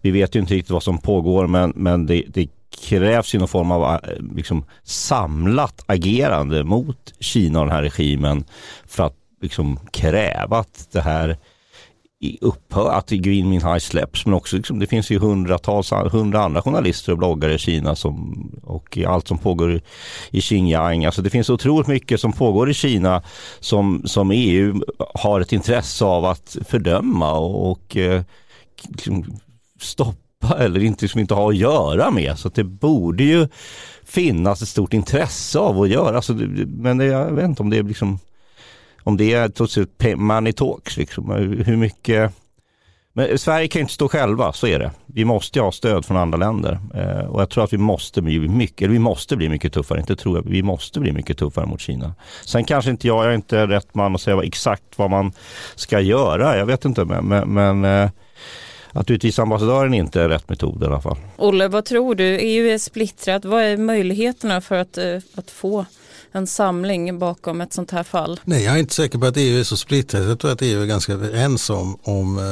Vi 0.01 0.11
vet 0.11 0.35
ju 0.35 0.39
inte 0.39 0.53
riktigt 0.53 0.71
vad 0.71 0.83
som 0.83 0.97
pågår 0.97 1.47
men, 1.47 1.73
men 1.75 2.05
det, 2.05 2.23
det 2.27 2.47
krävs 2.83 3.35
ju 3.35 3.39
någon 3.39 3.47
form 3.47 3.71
av 3.71 3.83
eh, 3.83 3.99
liksom, 4.35 4.65
samlat 4.83 5.83
agerande 5.85 6.63
mot 6.63 7.13
Kina 7.19 7.59
och 7.59 7.65
den 7.65 7.75
här 7.75 7.83
regimen 7.83 8.43
för 8.85 9.03
att 9.03 9.15
liksom, 9.41 9.79
kräva 9.91 10.57
att 10.57 10.87
det 10.91 11.01
här 11.01 11.37
upphör, 12.41 12.91
att 12.91 13.09
Green 13.09 13.49
Minhai 13.49 13.79
släpps 13.79 14.25
men 14.25 14.33
också 14.33 14.55
liksom, 14.55 14.79
det 14.79 14.87
finns 14.87 15.09
ju 15.09 15.19
hundratals, 15.19 15.91
hundra 15.91 16.43
andra 16.43 16.61
journalister 16.61 17.11
och 17.11 17.17
bloggare 17.17 17.53
i 17.53 17.57
Kina 17.57 17.95
som, 17.95 18.45
och 18.63 18.97
allt 19.07 19.27
som 19.27 19.37
pågår 19.37 19.81
i 20.31 20.41
Xinjiang. 20.41 21.05
Alltså 21.05 21.21
det 21.21 21.29
finns 21.29 21.49
otroligt 21.49 21.87
mycket 21.87 22.19
som 22.19 22.33
pågår 22.33 22.69
i 22.69 22.73
Kina 22.73 23.23
som, 23.59 24.01
som 24.05 24.31
EU 24.31 24.81
har 25.13 25.41
ett 25.41 25.53
intresse 25.53 26.05
av 26.05 26.25
att 26.25 26.57
fördöma 26.67 27.33
och, 27.33 27.71
och 27.71 27.97
eh, 27.97 28.21
liksom 28.89 29.39
stoppa 29.79 30.57
eller 30.59 30.83
inte, 30.83 31.05
liksom 31.05 31.21
inte 31.21 31.33
ha 31.33 31.49
att 31.49 31.57
göra 31.57 32.11
med. 32.11 32.37
Så 32.37 32.49
det 32.49 32.63
borde 32.63 33.23
ju 33.23 33.47
finnas 34.03 34.61
ett 34.61 34.67
stort 34.67 34.93
intresse 34.93 35.59
av 35.59 35.81
att 35.81 35.89
göra. 35.89 36.15
Alltså, 36.15 36.33
men 36.67 36.97
det, 36.97 37.05
jag 37.05 37.31
vet 37.31 37.45
inte 37.45 37.63
om 37.63 37.69
det 37.69 37.77
är 37.77 37.83
liksom 37.83 38.19
om 39.03 39.17
det 39.17 39.33
är 39.33 39.49
trots 39.49 39.77
allt 39.77 40.03
money 40.15 40.53
talks, 40.53 40.97
liksom, 40.97 41.31
hur 41.65 41.77
mycket 41.77 42.33
men 43.13 43.37
Sverige 43.37 43.67
kan 43.67 43.81
inte 43.81 43.93
stå 43.93 44.07
själva, 44.09 44.53
så 44.53 44.67
är 44.67 44.79
det. 44.79 44.91
Vi 45.05 45.25
måste 45.25 45.61
ha 45.61 45.71
stöd 45.71 46.05
från 46.05 46.17
andra 46.17 46.37
länder 46.37 46.79
eh, 46.95 47.25
och 47.25 47.41
jag 47.41 47.49
tror 47.49 47.63
att 47.63 47.73
vi 47.73 47.77
måste 47.77 48.21
bli 48.21 48.39
mycket, 48.39 48.81
eller 48.81 48.93
vi 48.93 48.99
måste 48.99 49.35
bli 49.35 49.49
mycket 49.49 49.73
tuffare, 49.73 49.99
inte 49.99 50.15
tror 50.15 50.37
jag, 50.37 50.43
vi 50.43 50.63
måste 50.63 50.99
bli 50.99 51.11
mycket 51.11 51.37
tuffare 51.37 51.65
mot 51.65 51.81
Kina. 51.81 52.15
Sen 52.45 52.63
kanske 52.63 52.91
inte 52.91 53.07
jag, 53.07 53.25
jag 53.25 53.31
är 53.31 53.35
inte 53.35 53.67
rätt 53.67 53.95
man 53.95 54.15
att 54.15 54.21
säga 54.21 54.43
exakt 54.43 54.83
vad 54.95 55.09
man 55.09 55.31
ska 55.75 55.99
göra, 55.99 56.57
jag 56.57 56.65
vet 56.65 56.85
inte, 56.85 57.05
men, 57.05 57.25
men, 57.25 57.53
men 57.53 57.85
eh, 57.85 58.09
att 58.91 59.11
utvisa 59.11 59.41
ambassadören 59.41 59.93
inte 59.93 60.21
är 60.21 60.29
rätt 60.29 60.49
metod 60.49 60.83
i 60.83 60.85
alla 60.85 61.01
fall. 61.01 61.17
Olle, 61.37 61.67
vad 61.67 61.85
tror 61.85 62.15
du? 62.15 62.39
EU 62.39 62.67
är 62.67 62.77
splittrat, 62.77 63.45
vad 63.45 63.63
är 63.63 63.77
möjligheterna 63.77 64.61
för 64.61 64.75
att, 64.75 64.97
eh, 64.97 65.17
att 65.35 65.51
få 65.51 65.85
en 66.31 66.47
samling 66.47 67.19
bakom 67.19 67.61
ett 67.61 67.73
sånt 67.73 67.91
här 67.91 68.03
fall? 68.03 68.39
Nej, 68.43 68.63
jag 68.63 68.73
är 68.73 68.79
inte 68.79 68.93
säker 68.93 69.17
på 69.17 69.25
att 69.25 69.37
EU 69.37 69.59
är 69.59 69.63
så 69.63 69.77
splittrat. 69.77 70.23
Jag 70.23 70.39
tror 70.39 70.51
att 70.51 70.61
EU 70.61 70.81
är 70.81 70.85
ganska 70.85 71.13
överens 71.13 71.69
om, 71.69 71.97
om 72.03 72.37
eh, 72.37 72.43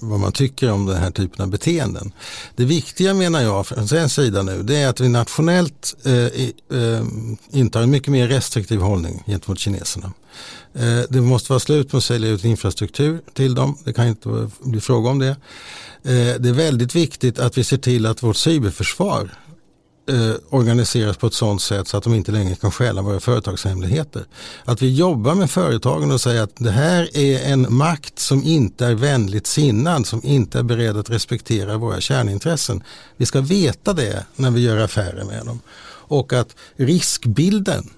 vad 0.00 0.20
man 0.20 0.32
tycker 0.32 0.72
om 0.72 0.86
den 0.86 0.96
här 0.96 1.10
typen 1.10 1.42
av 1.42 1.50
beteenden. 1.50 2.12
Det 2.56 2.64
viktiga 2.64 3.14
menar 3.14 3.42
jag 3.42 3.66
från 3.66 3.88
svensk 3.88 4.14
sida 4.14 4.42
nu 4.42 4.62
det 4.62 4.76
är 4.76 4.88
att 4.88 5.00
vi 5.00 5.08
nationellt 5.08 5.96
eh, 6.04 6.12
eh, 6.78 7.04
intar 7.50 7.82
en 7.82 7.90
mycket 7.90 8.08
mer 8.08 8.28
restriktiv 8.28 8.80
hållning 8.80 9.22
gentemot 9.26 9.58
kineserna. 9.58 10.12
Eh, 10.74 11.00
det 11.08 11.20
måste 11.20 11.52
vara 11.52 11.60
slut 11.60 11.92
med 11.92 11.98
att 11.98 12.04
sälja 12.04 12.30
ut 12.30 12.44
infrastruktur 12.44 13.20
till 13.32 13.54
dem. 13.54 13.78
Det 13.84 13.92
kan 13.92 14.06
inte 14.06 14.50
bli 14.60 14.80
fråga 14.80 15.10
om 15.10 15.18
det. 15.18 15.36
Eh, 16.04 16.40
det 16.40 16.48
är 16.48 16.52
väldigt 16.52 16.94
viktigt 16.94 17.38
att 17.38 17.58
vi 17.58 17.64
ser 17.64 17.76
till 17.76 18.06
att 18.06 18.22
vårt 18.22 18.36
cyberförsvar 18.36 19.30
eh, 20.08 20.34
organiseras 20.50 21.16
på 21.16 21.26
ett 21.26 21.34
sådant 21.34 21.62
sätt 21.62 21.88
så 21.88 21.96
att 21.96 22.04
de 22.04 22.14
inte 22.14 22.32
längre 22.32 22.54
kan 22.54 22.70
stjäla 22.70 23.02
våra 23.02 23.20
företagshemligheter. 23.20 24.24
Att 24.64 24.82
vi 24.82 24.94
jobbar 24.94 25.34
med 25.34 25.50
företagen 25.50 26.10
och 26.10 26.20
säger 26.20 26.42
att 26.42 26.56
det 26.56 26.70
här 26.70 27.16
är 27.16 27.52
en 27.52 27.74
makt 27.74 28.18
som 28.18 28.42
inte 28.42 28.86
är 28.86 28.94
vänligt 28.94 29.46
sinnad, 29.46 30.06
som 30.06 30.20
inte 30.24 30.58
är 30.58 30.62
beredd 30.62 30.96
att 30.96 31.10
respektera 31.10 31.76
våra 31.76 32.00
kärnintressen. 32.00 32.82
Vi 33.16 33.26
ska 33.26 33.40
veta 33.40 33.92
det 33.92 34.26
när 34.36 34.50
vi 34.50 34.60
gör 34.60 34.76
affärer 34.76 35.24
med 35.24 35.46
dem. 35.46 35.60
Och 36.08 36.32
att 36.32 36.56
riskbilden 36.76 37.90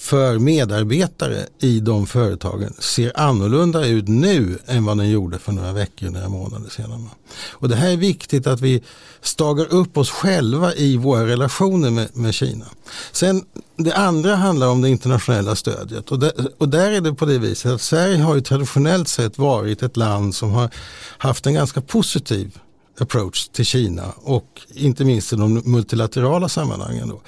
för 0.00 0.38
medarbetare 0.38 1.46
i 1.58 1.80
de 1.80 2.06
företagen 2.06 2.74
ser 2.78 3.20
annorlunda 3.20 3.86
ut 3.86 4.08
nu 4.08 4.58
än 4.66 4.84
vad 4.84 4.98
den 4.98 5.10
gjorde 5.10 5.38
för 5.38 5.52
några 5.52 5.72
veckor, 5.72 6.10
några 6.10 6.28
månader 6.28 6.70
sedan. 6.70 7.10
Och 7.50 7.68
det 7.68 7.76
här 7.76 7.90
är 7.90 7.96
viktigt 7.96 8.46
att 8.46 8.60
vi 8.60 8.82
stagar 9.20 9.74
upp 9.74 9.96
oss 9.98 10.10
själva 10.10 10.74
i 10.74 10.96
våra 10.96 11.26
relationer 11.26 11.90
med, 11.90 12.16
med 12.16 12.34
Kina. 12.34 12.64
Sen 13.12 13.44
det 13.76 13.92
andra 13.92 14.36
handlar 14.36 14.68
om 14.68 14.82
det 14.82 14.88
internationella 14.88 15.56
stödet 15.56 16.10
och, 16.10 16.18
där, 16.18 16.32
och 16.58 16.68
där 16.68 16.90
är 16.90 17.00
det 17.00 17.14
på 17.14 17.26
det 17.26 17.38
viset 17.38 17.72
att 17.72 17.80
Sverige 17.80 18.22
har 18.22 18.34
ju 18.34 18.40
traditionellt 18.40 19.08
sett 19.08 19.38
varit 19.38 19.82
ett 19.82 19.96
land 19.96 20.34
som 20.34 20.50
har 20.50 20.70
haft 21.18 21.46
en 21.46 21.54
ganska 21.54 21.80
positiv 21.80 22.58
approach 23.00 23.48
till 23.48 23.66
Kina 23.66 24.12
och 24.16 24.60
inte 24.74 25.04
minst 25.04 25.32
i 25.32 25.36
de 25.36 25.62
multilaterala 25.64 26.48
sammanhangen. 26.48 27.08
Då. 27.08 27.20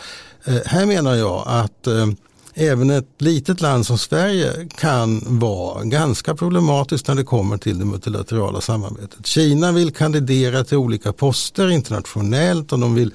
Eh, 0.45 0.61
här 0.67 0.87
menar 0.87 1.15
jag 1.15 1.43
att 1.47 1.87
eh, 1.87 2.07
även 2.55 2.91
ett 2.91 3.09
litet 3.19 3.61
land 3.61 3.87
som 3.87 3.99
Sverige 3.99 4.69
kan 4.77 5.23
vara 5.39 5.85
ganska 5.85 6.35
problematiskt 6.35 7.09
när 7.09 7.15
det 7.15 7.25
kommer 7.25 7.57
till 7.57 7.79
det 7.79 7.85
multilaterala 7.85 8.61
samarbetet. 8.61 9.27
Kina 9.27 9.73
vill 9.73 9.93
kandidera 9.93 10.65
till 10.65 10.77
olika 10.77 11.13
poster 11.13 11.71
internationellt 11.71 12.73
och 12.73 12.79
de 12.79 12.95
vill, 12.95 13.15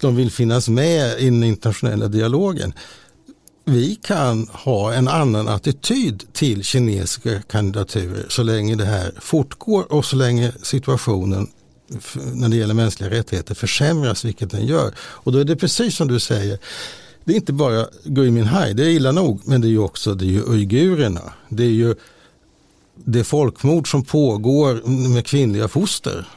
de 0.00 0.16
vill 0.16 0.30
finnas 0.30 0.68
med 0.68 1.20
i 1.20 1.24
den 1.24 1.42
internationella 1.42 2.08
dialogen. 2.08 2.72
Vi 3.64 3.94
kan 4.02 4.48
ha 4.52 4.92
en 4.92 5.08
annan 5.08 5.48
attityd 5.48 6.22
till 6.32 6.64
kinesiska 6.64 7.42
kandidaturer 7.42 8.26
så 8.28 8.42
länge 8.42 8.74
det 8.74 8.84
här 8.84 9.12
fortgår 9.20 9.92
och 9.92 10.04
så 10.04 10.16
länge 10.16 10.52
situationen 10.62 11.48
när 12.32 12.48
det 12.48 12.56
gäller 12.56 12.74
mänskliga 12.74 13.10
rättigheter 13.10 13.54
försämras, 13.54 14.24
vilket 14.24 14.50
den 14.50 14.66
gör. 14.66 14.94
Och 14.98 15.32
då 15.32 15.38
är 15.38 15.44
det 15.44 15.56
precis 15.56 15.96
som 15.96 16.08
du 16.08 16.20
säger, 16.20 16.58
det 17.28 17.34
är 17.34 17.36
inte 17.36 17.52
bara 17.52 17.86
Gui 18.04 18.30
Minhai, 18.30 18.72
det 18.74 18.84
är 18.84 18.88
illa 18.88 19.12
nog, 19.12 19.40
men 19.44 19.60
det 19.60 19.66
är 19.66 19.70
ju 19.70 19.78
också 19.78 20.14
det 20.14 20.24
är 20.24 20.28
ju 20.28 20.42
uigurerna. 20.42 21.32
Det 21.48 21.62
är 21.62 21.70
ju 21.70 21.94
det 22.94 23.24
folkmord 23.24 23.90
som 23.90 24.04
pågår 24.04 24.82
med 25.08 25.26
kvinnliga 25.26 25.68
foster 25.68 26.28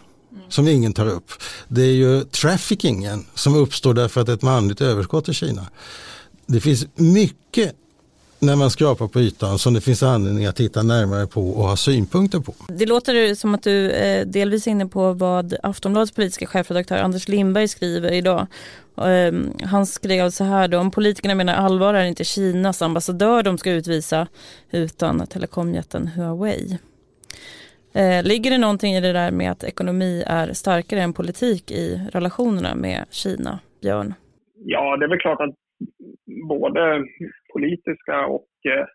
som 0.50 0.68
ingen 0.68 0.94
tar 0.94 1.08
upp. 1.08 1.32
Det 1.68 1.82
är 1.82 1.94
ju 1.94 2.24
traffickingen 2.24 3.26
som 3.34 3.56
uppstår 3.56 3.94
därför 3.94 4.22
att 4.22 4.28
det 4.28 4.34
är 4.34 4.36
ett 4.36 4.42
manligt 4.42 4.82
överskott 4.82 5.30
i 5.30 5.34
Kina. 5.34 5.66
Det 6.46 6.60
finns 6.60 6.86
mycket 6.96 7.76
när 8.42 8.56
man 8.56 8.70
skrapar 8.70 9.08
på 9.08 9.20
ytan 9.20 9.58
som 9.58 9.74
det 9.74 9.82
finns 9.82 10.04
anledning 10.04 10.46
att 10.46 10.56
titta 10.56 10.84
närmare 10.84 11.28
på 11.28 11.42
och 11.42 11.64
ha 11.64 11.76
synpunkter 11.76 12.40
på. 12.40 12.54
Det 12.68 12.86
låter 12.86 13.36
som 13.36 13.56
att 13.56 13.64
du 13.64 13.92
är 13.92 14.26
delvis 14.26 14.68
är 14.68 14.72
inne 14.72 14.86
på 14.86 15.14
vad 15.14 15.54
Aftonbladets 15.64 16.12
politiska 16.12 16.46
chefredaktör 16.46 16.98
Anders 16.98 17.28
Lindberg 17.28 17.68
skriver 17.68 18.12
idag. 18.12 18.48
Ehm, 18.98 19.54
han 19.64 19.86
skrev 19.86 20.30
så 20.30 20.44
här 20.44 20.68
då, 20.68 20.78
om 20.78 20.92
politikerna 20.92 21.36
menar 21.36 21.54
allvar 21.54 21.94
är 21.94 22.02
det 22.02 22.08
inte 22.08 22.24
Kinas 22.24 22.82
ambassadör 22.82 23.44
de 23.44 23.58
ska 23.58 23.72
utvisa 23.72 24.28
utan 24.72 25.28
telekomjätten 25.28 26.08
Huawei. 26.08 26.78
Eh, 27.94 28.24
ligger 28.24 28.52
det 28.52 28.58
någonting 28.58 28.94
i 28.94 29.02
det 29.02 29.14
där 29.14 29.32
med 29.32 29.52
att 29.52 29.64
ekonomi 29.64 30.24
är 30.28 30.54
starkare 30.54 31.02
än 31.02 31.14
politik 31.14 31.72
i 31.72 32.02
relationerna 32.12 32.76
med 32.76 33.06
Kina, 33.12 33.60
Björn? 33.82 34.14
Ja, 34.66 34.98
det 34.98 35.06
är 35.06 35.10
väl 35.10 35.20
klart 35.20 35.42
att 35.42 35.56
både 36.50 37.04
politiska 37.54 38.26
och 38.26 38.50
eh, 38.66 38.86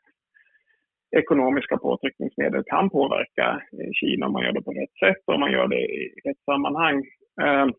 ekonomiska 1.16 1.76
påtryckningsmedel 1.76 2.62
kan 2.66 2.90
påverka 2.90 3.62
eh, 3.72 3.90
Kina 3.92 4.26
om 4.26 4.32
man 4.32 4.44
gör 4.44 4.52
det 4.52 4.62
på 4.62 4.72
rätt 4.72 4.96
sätt 5.04 5.22
och 5.26 5.34
om 5.34 5.40
man 5.40 5.52
gör 5.52 5.68
det 5.68 5.80
i 5.80 6.12
rätt 6.24 6.44
sammanhang. 6.44 7.04
Ehm, 7.42 7.72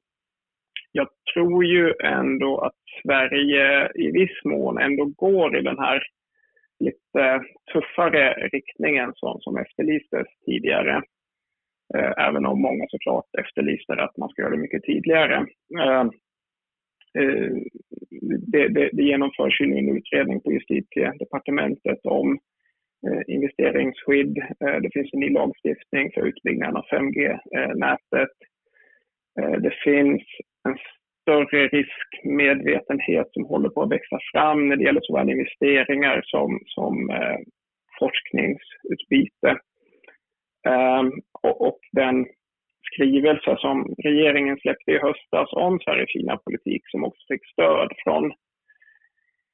jag 0.92 1.08
tror 1.34 1.66
ju 1.66 1.94
ändå 2.04 2.60
att 2.60 2.82
Sverige 3.04 3.92
i 3.96 4.12
viss 4.12 4.44
mån 4.46 4.78
ändå 4.78 5.06
går 5.06 5.58
i 5.58 5.62
den 5.62 5.80
här 5.80 6.04
lite 6.80 7.42
tuffare 7.74 8.34
riktningen 8.34 9.12
som, 9.16 9.38
som 9.40 9.58
efterlystes 9.58 10.28
tidigare. 10.46 11.02
Eh, 11.96 12.28
även 12.28 12.46
om 12.46 12.62
många 12.62 12.86
såklart 12.88 13.26
efterlyste 13.40 13.94
att 13.94 14.18
man 14.18 14.30
ska 14.30 14.42
göra 14.42 14.52
det 14.52 14.62
mycket 14.62 14.84
tidigare. 14.84 15.46
Ehm, 15.82 16.12
Eh, 17.18 17.52
det, 18.52 18.68
det, 18.68 18.90
det 18.94 19.04
genomförs 19.04 19.62
ju 19.62 19.66
nu 19.66 19.78
en 19.78 19.98
utredning 19.98 20.42
på 20.42 20.52
justitiedepartementet 20.52 22.06
om 22.06 22.40
eh, 23.08 23.22
investeringsskydd. 23.28 24.38
Eh, 24.38 24.78
det 24.82 24.90
finns 24.94 25.14
en 25.14 25.20
ny 25.20 25.30
lagstiftning 25.30 26.12
för 26.14 26.28
utbyggnaden 26.28 26.78
av 26.78 26.86
5G-nätet. 26.94 28.30
Det 29.62 29.74
finns 29.84 30.24
en 30.68 30.78
större 31.22 31.68
riskmedvetenhet 31.68 33.28
som 33.32 33.46
håller 33.46 33.70
på 33.70 33.82
att 33.82 33.92
växa 33.92 34.20
fram 34.34 34.70
när 34.70 34.76
det 34.76 34.84
gäller 34.84 35.02
såväl 35.04 35.30
investeringar 35.30 36.22
som, 36.24 36.60
som 36.66 37.10
forskningsutbyte. 38.00 39.58
Och, 41.44 41.68
och 41.68 41.80
den 41.92 42.26
skrivelse 42.94 43.56
som 43.58 43.96
regeringen 44.04 44.58
släppte 44.58 44.92
i 44.92 44.98
höstas 44.98 45.50
om 45.54 45.80
Sverige-Kina-politik 45.80 46.82
som 46.92 47.04
också 47.04 47.22
fick 47.34 47.46
stöd 47.52 47.90
från 48.04 48.34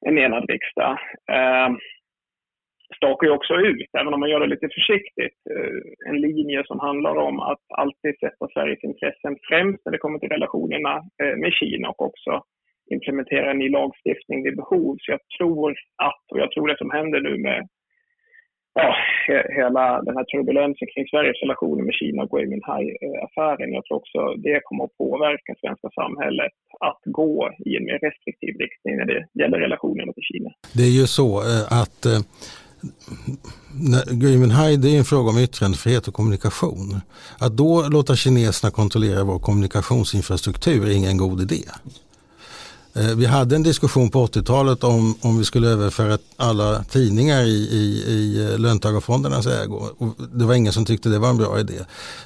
en 0.06 0.18
enad 0.18 0.50
riksdag 0.50 0.98
eh, 1.32 1.70
stakar 2.96 3.26
ju 3.26 3.32
också 3.32 3.54
ut, 3.54 3.90
även 3.98 4.14
om 4.14 4.20
man 4.20 4.30
gör 4.30 4.40
det 4.40 4.46
lite 4.46 4.68
försiktigt, 4.68 5.38
eh, 5.50 6.08
en 6.10 6.20
linje 6.20 6.62
som 6.66 6.80
handlar 6.80 7.16
om 7.16 7.40
att 7.40 7.64
alltid 7.68 8.18
sätta 8.20 8.48
Sveriges 8.48 8.84
intressen 8.84 9.36
främst 9.48 9.84
när 9.84 9.92
det 9.92 9.98
kommer 9.98 10.18
till 10.18 10.28
relationerna 10.28 10.94
eh, 11.22 11.36
med 11.36 11.52
Kina 11.52 11.88
och 11.88 12.02
också 12.02 12.42
implementera 12.90 13.50
en 13.50 13.58
ny 13.58 13.68
lagstiftning 13.68 14.44
vid 14.44 14.56
behov. 14.56 14.96
Så 15.00 15.12
jag 15.12 15.20
tror 15.38 15.74
att, 15.96 16.24
och 16.32 16.38
jag 16.38 16.50
tror 16.50 16.68
det 16.68 16.78
som 16.78 16.90
händer 16.90 17.20
nu 17.20 17.38
med 17.38 17.68
ja, 18.74 18.94
hela 19.58 19.84
den 20.06 20.16
här 20.16 20.24
turbulensen 20.24 20.88
kring 20.92 21.06
Sveriges 21.12 21.42
relationer 21.42 21.82
med 21.88 21.94
Kina 22.00 22.22
och 22.22 22.30
Gui 22.30 22.46
Minhai-affären. 22.46 23.72
Jag 23.76 23.84
tror 23.84 23.96
också 24.02 24.18
det 24.46 24.60
kommer 24.64 24.84
att 24.84 24.96
påverka 25.04 25.50
svenska 25.62 25.88
samhället 26.00 26.52
att 26.88 27.02
gå 27.04 27.50
i 27.66 27.76
en 27.76 27.84
mer 27.84 27.98
restriktiv 28.06 28.54
riktning 28.64 28.96
när 28.96 29.06
det 29.12 29.20
gäller 29.40 29.58
relationerna 29.58 30.12
till 30.12 30.28
Kina. 30.30 30.50
Det 30.78 30.84
är 30.90 30.94
ju 31.00 31.06
så 31.18 31.28
eh, 31.50 31.64
att 31.82 32.00
eh, 32.12 32.20
Gui 34.20 34.38
Minhai 34.38 34.76
det 34.76 34.88
är 34.94 34.98
en 34.98 35.04
fråga 35.04 35.28
om 35.30 35.38
yttrandefrihet 35.38 36.08
och 36.08 36.14
kommunikation. 36.14 36.88
Att 37.44 37.56
då 37.56 37.88
låta 37.96 38.14
kineserna 38.14 38.70
kontrollera 38.70 39.24
vår 39.24 39.38
kommunikationsinfrastruktur 39.38 40.80
är 40.88 40.96
ingen 40.96 41.16
god 41.16 41.40
idé. 41.40 41.62
Eh, 42.96 43.14
vi 43.14 43.26
hade 43.26 43.56
en 43.56 43.62
diskussion 43.62 44.10
på 44.10 44.26
80-talet 44.26 44.84
om, 44.84 45.14
om 45.20 45.38
vi 45.38 45.44
skulle 45.44 45.68
överföra 45.68 46.18
alla 46.36 46.84
tidningar 46.84 47.42
i, 47.42 47.68
i, 47.70 48.04
i 48.12 48.44
eh, 48.44 48.58
löntagarfondernas 48.58 49.46
ägo. 49.46 49.88
Och 49.98 50.14
det 50.32 50.44
var 50.44 50.54
ingen 50.54 50.72
som 50.72 50.84
tyckte 50.84 51.08
det 51.08 51.18
var 51.18 51.30
en 51.30 51.36
bra 51.36 51.60
idé. 51.60 51.78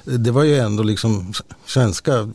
Eh, 0.05 0.13
det 0.13 0.31
var 0.31 0.43
ju 0.43 0.57
ändå 0.57 0.83
liksom 0.83 1.33
svenska 1.65 2.29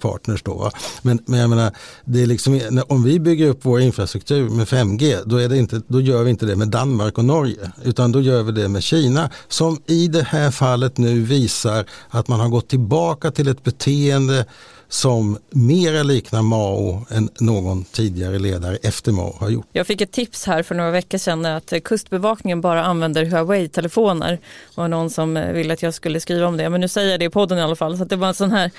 partners 0.00 0.42
då. 0.42 0.54
Va? 0.54 0.70
Men, 1.02 1.18
men 1.26 1.40
jag 1.40 1.50
menar, 1.50 1.72
det 2.04 2.22
är 2.22 2.26
liksom, 2.26 2.60
om 2.88 3.02
vi 3.02 3.20
bygger 3.20 3.48
upp 3.48 3.60
vår 3.62 3.80
infrastruktur 3.80 4.48
med 4.48 4.68
5G 4.68 5.22
då, 5.24 5.36
är 5.36 5.48
det 5.48 5.58
inte, 5.58 5.82
då 5.88 6.00
gör 6.00 6.22
vi 6.22 6.30
inte 6.30 6.46
det 6.46 6.56
med 6.56 6.68
Danmark 6.68 7.18
och 7.18 7.24
Norge 7.24 7.72
utan 7.84 8.12
då 8.12 8.20
gör 8.20 8.42
vi 8.42 8.52
det 8.52 8.68
med 8.68 8.82
Kina 8.82 9.30
som 9.48 9.78
i 9.86 10.08
det 10.08 10.22
här 10.22 10.50
fallet 10.50 10.98
nu 10.98 11.20
visar 11.20 11.86
att 12.08 12.28
man 12.28 12.40
har 12.40 12.48
gått 12.48 12.68
tillbaka 12.68 13.30
till 13.30 13.48
ett 13.48 13.64
beteende 13.64 14.46
som 14.92 15.38
mer 15.50 16.04
liknar 16.04 16.42
Mao 16.42 17.06
än 17.10 17.30
någon 17.40 17.84
tidigare 17.84 18.38
ledare 18.38 18.76
efter 18.82 19.12
Mao 19.12 19.36
har 19.40 19.50
gjort. 19.50 19.66
Jag 19.72 19.86
fick 19.86 20.00
ett 20.00 20.12
tips 20.12 20.46
här 20.46 20.62
för 20.62 20.74
några 20.74 20.90
veckor 20.90 21.18
sedan 21.18 21.46
att 21.46 21.72
Kustbevakningen 21.84 22.60
bara 22.60 22.84
använder 22.84 23.24
Huawei-telefoner. 23.24 24.30
Det 24.30 24.80
var 24.80 24.88
någon 24.88 25.10
som 25.10 25.34
ville 25.34 25.74
att 25.74 25.82
jag 25.82 25.94
skulle 25.94 26.20
skriva 26.20 26.46
om 26.46 26.56
det, 26.56 26.70
men 26.70 26.80
nu 26.80 26.88
säger 26.88 27.10
jag 27.10 27.20
det 27.20 27.24
i 27.24 27.30
podden 27.30 27.58
i 27.58 27.62
alla 27.62 27.76
fall. 27.76 27.98
Så 27.98 28.04
det 28.04 28.16
var 28.16 28.28
en 28.28 28.34
sån 28.34 28.50
här 28.50 28.70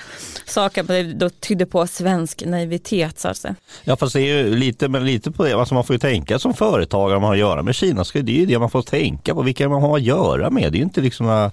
sak 0.46 0.78
att 0.78 0.86
det 0.86 1.40
tydde 1.40 1.66
på 1.66 1.86
svensk 1.86 2.42
naivitet. 2.46 3.18
Så 3.18 3.28
att 3.28 3.36
säga. 3.36 3.54
Ja, 3.84 3.96
fast 3.96 4.12
det 4.12 4.20
är 4.20 4.44
ju 4.44 4.56
lite, 4.56 4.88
men 4.88 5.06
lite 5.06 5.30
på 5.30 5.44
det. 5.44 5.52
Alltså 5.52 5.74
man 5.74 5.84
får 5.84 5.94
ju 5.94 6.00
tänka 6.00 6.38
som 6.38 6.54
företagare 6.54 7.16
om 7.16 7.22
man 7.22 7.28
har 7.28 7.34
att 7.34 7.40
göra 7.40 7.62
med 7.62 7.74
Kina. 7.74 8.04
Det 8.12 8.18
är 8.18 8.24
ju 8.28 8.46
det 8.46 8.58
man 8.58 8.70
får 8.70 8.82
tänka 8.82 9.34
på. 9.34 9.42
Vilka 9.42 9.68
man 9.68 9.82
har 9.82 9.96
att 9.96 10.02
göra 10.02 10.50
med. 10.50 10.72
Det 10.72 10.76
är 10.76 10.78
ju 10.78 10.84
inte 10.84 11.00
liksom 11.00 11.50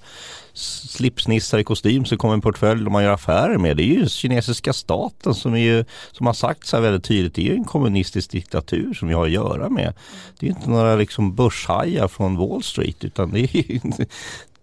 slipsnissar 0.53 1.59
i 1.59 1.63
kostym 1.63 2.05
som 2.05 2.17
kommer 2.17 2.33
en 2.33 2.41
portfölj 2.41 2.85
och 2.85 2.91
man 2.91 3.03
gör 3.03 3.13
affärer 3.13 3.57
med. 3.57 3.77
Det 3.77 3.83
är 3.83 3.85
ju 3.85 4.09
kinesiska 4.09 4.73
staten 4.73 5.33
som, 5.33 5.53
är 5.53 5.59
ju, 5.59 5.85
som 6.11 6.25
har 6.25 6.33
sagt 6.33 6.67
så 6.67 6.77
här 6.77 6.83
väldigt 6.83 7.03
tydligt, 7.03 7.35
det 7.35 7.41
är 7.41 7.45
ju 7.45 7.55
en 7.55 7.63
kommunistisk 7.63 8.31
diktatur 8.31 8.93
som 8.93 9.07
vi 9.07 9.13
har 9.13 9.25
att 9.25 9.31
göra 9.31 9.69
med. 9.69 9.93
Det 10.39 10.45
är 10.45 10.49
inte 10.49 10.69
några 10.69 10.95
liksom 10.95 11.35
börshajar 11.35 12.07
från 12.07 12.37
Wall 12.37 12.63
Street 12.63 13.03
utan 13.03 13.31
det 13.31 13.39
är, 13.39 13.81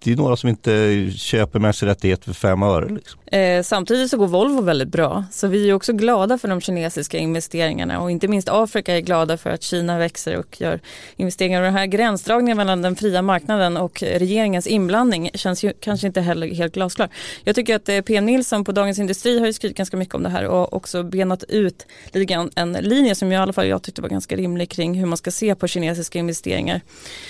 det 0.05 0.13
är 0.13 0.17
några 0.17 0.37
som 0.37 0.49
inte 0.49 1.07
köper 1.17 1.59
mänskliga 1.59 1.91
rättigheter 1.91 2.25
för 2.25 2.33
fem 2.33 2.63
öre. 2.63 2.89
Liksom. 2.89 3.21
Eh, 3.27 3.63
samtidigt 3.63 4.11
så 4.11 4.17
går 4.17 4.27
Volvo 4.27 4.63
väldigt 4.63 4.89
bra. 4.89 5.25
Så 5.33 5.47
vi 5.47 5.71
är 5.71 5.75
också 5.75 5.93
glada 5.93 6.39
för 6.39 6.49
de 6.49 6.61
kinesiska 6.61 7.19
investeringarna 7.19 8.01
och 8.01 8.11
inte 8.11 8.29
minst 8.29 8.49
Afrika 8.49 8.97
är 8.97 9.01
glada 9.01 9.37
för 9.37 9.51
att 9.51 9.63
Kina 9.63 9.99
växer 9.99 10.37
och 10.37 10.61
gör 10.61 10.81
investeringar. 11.17 11.61
Och 11.61 11.65
den 11.65 11.75
här 11.75 11.87
gränsdragningen 11.87 12.57
mellan 12.57 12.83
den 12.83 12.97
fria 12.97 13.23
marknaden 13.23 13.77
och 13.77 14.03
regeringens 14.03 14.67
inblandning 14.67 15.31
känns 15.35 15.65
ju 15.65 15.73
kanske 15.81 16.07
inte 16.07 16.21
heller 16.21 16.55
helt 16.55 16.75
glasklar. 16.75 17.09
Jag 17.45 17.55
tycker 17.55 17.77
att 17.77 17.89
eh, 17.89 18.01
PM 18.01 18.27
Nilsson 18.27 18.65
på 18.65 18.73
Dagens 18.73 18.99
Industri 18.99 19.39
har 19.39 19.47
ju 19.47 19.53
skrivit 19.53 19.77
ganska 19.77 19.97
mycket 19.97 20.15
om 20.15 20.23
det 20.23 20.29
här 20.29 20.47
och 20.47 20.73
också 20.73 21.03
benat 21.03 21.45
ut 21.45 21.87
lite 22.07 22.25
grann 22.25 22.51
en 22.55 22.73
linje 22.73 23.15
som 23.15 23.33
jag 23.33 23.41
i 23.41 23.43
alla 23.43 23.53
fall 23.53 23.67
jag 23.67 23.83
tyckte 23.83 24.03
var 24.03 24.09
ganska 24.09 24.37
rimlig 24.37 24.71
kring 24.71 24.95
hur 24.95 25.07
man 25.07 25.19
ska 25.19 25.31
se 25.31 25.55
på 25.55 25.67
kinesiska 25.67 26.19
investeringar 26.19 26.81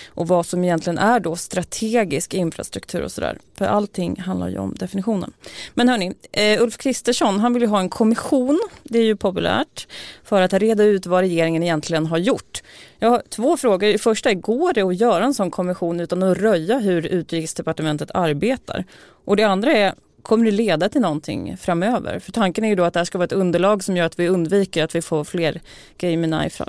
och 0.09 0.29
vad 0.29 0.47
som 0.47 0.65
egentligen 0.65 0.99
är 0.99 1.21
då 1.21 1.37
strategisk 1.37 2.35
infrastruktur 2.35 2.58
infrastruktur 2.59 3.03
och 3.03 3.13
sådär. 3.13 3.39
För 3.55 3.65
allting 3.65 4.21
handlar 4.21 4.49
ju 4.49 4.59
om 4.59 4.75
definitionen. 4.75 5.33
Men 5.75 5.89
hörni, 5.89 6.13
eh, 6.33 6.63
Ulf 6.63 6.77
Kristersson 6.77 7.41
han 7.41 7.53
vill 7.53 7.63
ju 7.63 7.69
ha 7.69 7.81
en 7.81 7.89
kommission, 7.89 8.61
det 8.83 8.99
är 8.99 9.05
ju 9.05 9.17
populärt, 9.17 9.87
för 10.25 10.43
att 10.43 10.53
reda 10.53 10.85
ut 10.85 11.07
vad 11.07 11.21
regeringen 11.21 11.63
egentligen 11.63 12.07
har 12.07 12.19
gjort. 12.19 12.63
Jag 12.99 13.11
har 13.11 13.23
två 13.29 13.57
frågor. 13.57 13.93
Det 13.93 13.99
första 13.99 14.31
är, 14.31 14.35
går 14.35 14.73
det 14.73 14.83
att 14.83 15.01
göra 15.01 15.25
en 15.25 15.35
sån 15.35 15.51
kommission 15.51 16.01
utan 16.01 16.23
att 16.23 16.39
röja 16.39 16.79
hur 16.79 17.07
utrikesdepartementet 17.07 18.11
arbetar? 18.15 18.85
Och 19.27 19.37
det 19.37 19.45
andra 19.45 19.73
är, 19.73 19.95
kommer 20.23 20.45
det 20.45 20.51
leda 20.51 20.89
till 20.89 21.01
någonting 21.01 21.57
framöver? 21.57 22.19
För 22.19 22.33
tanken 22.33 22.65
är 22.65 22.69
ju 22.69 22.75
då 22.75 22.85
att 22.85 22.95
det 22.95 23.01
här 23.01 23.05
ska 23.05 23.19
vara 23.19 23.27
ett 23.27 23.33
underlag 23.33 23.85
som 23.85 23.97
gör 23.97 24.07
att 24.07 24.19
vi 24.19 24.29
undviker 24.29 24.85
att 24.85 24.95
vi 24.95 25.03
får 25.03 25.25
fler 25.25 25.61
Gay 25.99 26.17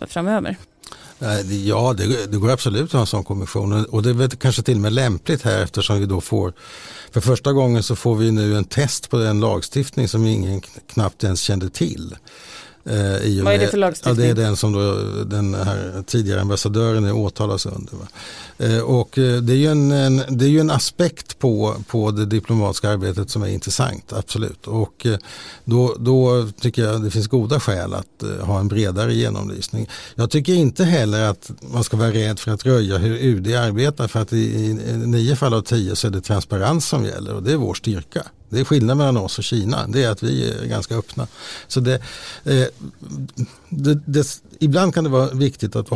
framöver. 0.08 0.58
Ja, 1.66 1.94
det, 1.94 2.32
det, 2.32 2.38
går 2.38 2.50
absolut 2.50 2.86
att 2.86 2.94
ha 2.94 3.00
en 3.00 3.08
sån 3.08 3.24
kommission 3.24 3.86
och 3.86 4.04
det 4.04 4.10
är 4.10 4.14
väl 4.14 4.30
kanske 4.30 4.62
till 4.62 4.76
och 4.76 4.82
med 4.82 4.94
lämpligt 4.94 5.42
här 5.42 5.64
eftersom 5.64 6.00
vi 6.00 6.06
då 6.06 6.22
får 6.22 6.54
för 7.12 7.22
första 7.22 7.54
gången 7.54 7.84
så 7.84 7.96
får 7.96 8.16
vi 8.16 8.32
nu 8.32 8.58
en 8.58 8.66
test 8.66 9.10
på 9.10 9.18
den 9.18 9.40
lagstiftning 9.40 10.08
som 10.08 10.26
ingen 10.26 10.62
knappt 10.62 11.24
ens 11.24 11.42
kände 11.42 11.70
till. 11.70 12.16
Eh, 12.90 13.44
Vad 13.44 13.54
är 13.54 13.60
det 13.60 13.68
för 13.68 13.78
lagstiftning? 13.78 14.28
Ja, 14.28 14.34
det 14.36 14.42
är 14.42 14.46
den 14.46 14.56
som 14.56 14.74
då, 14.74 14.94
den 15.24 15.54
här 15.54 16.04
tidigare 16.08 16.42
ambassadören 16.42 17.06
är 17.06 17.12
åtalas 17.12 17.66
under. 17.66 17.94
Eh, 18.58 18.80
och 18.82 19.18
eh, 19.18 19.42
det 19.42 19.54
är 19.54 19.58
ju 19.58 19.68
en, 19.68 19.92
en, 19.92 20.22
det 20.30 20.46
är 20.46 20.50
ju 20.50 20.60
en 20.60 20.70
aspekt 20.70 21.40
på, 21.40 21.76
på 21.88 22.12
det 22.12 22.26
diplomatiska 22.26 22.90
arbetet 22.90 23.30
som 23.30 23.44
är 23.44 23.48
intressant, 23.48 24.14
absolut. 24.14 24.68
Och 24.68 25.06
eh, 25.06 25.18
då, 25.66 25.96
då 26.00 26.48
tycker 26.62 26.84
jag 26.84 27.04
det 27.04 27.12
finns 27.12 27.28
goda 27.28 27.60
skäl 27.60 27.94
att 27.94 28.24
eh, 28.24 28.46
ha 28.46 28.60
en 28.60 28.68
bredare 28.68 29.14
genomlysning. 29.14 29.90
Jag 30.16 30.30
tycker 30.30 30.54
inte 30.54 30.84
heller 30.84 31.30
att 31.30 31.52
man 31.62 31.84
ska 31.84 31.98
vara 31.98 32.12
rädd 32.12 32.40
för 32.40 32.52
att 32.52 32.66
röja 32.66 32.98
hur 32.98 33.18
UD 33.18 33.56
arbetar 33.56 34.08
för 34.08 34.20
att 34.20 34.34
i, 34.34 34.38
i 34.38 34.74
nio 34.98 35.36
fall 35.36 35.54
av 35.54 35.62
tio 35.62 35.96
så 35.96 36.08
är 36.08 36.12
det 36.12 36.22
transparens 36.22 36.88
som 36.88 37.06
gäller 37.06 37.34
och 37.34 37.44
det 37.44 37.52
är 37.52 37.58
vår 37.58 37.74
styrka. 37.74 38.24
Det 38.50 38.60
är 38.60 38.64
skillnad 38.64 38.98
mellan 38.98 39.18
oss 39.18 39.38
och 39.38 39.44
Kina, 39.44 39.88
det 39.88 40.04
är 40.04 40.10
att 40.10 40.24
vi 40.24 40.50
är 40.50 40.66
ganska 40.66 40.96
öppna. 40.96 41.28
Så 41.68 41.80
det, 41.80 41.94
eh, 42.44 42.68
det, 43.70 44.00
det, 44.06 44.42
ibland 44.60 44.94
kan 44.94 45.04
det 45.04 45.10
vara 45.10 45.30
viktigt 45.30 45.76
att 45.76 45.90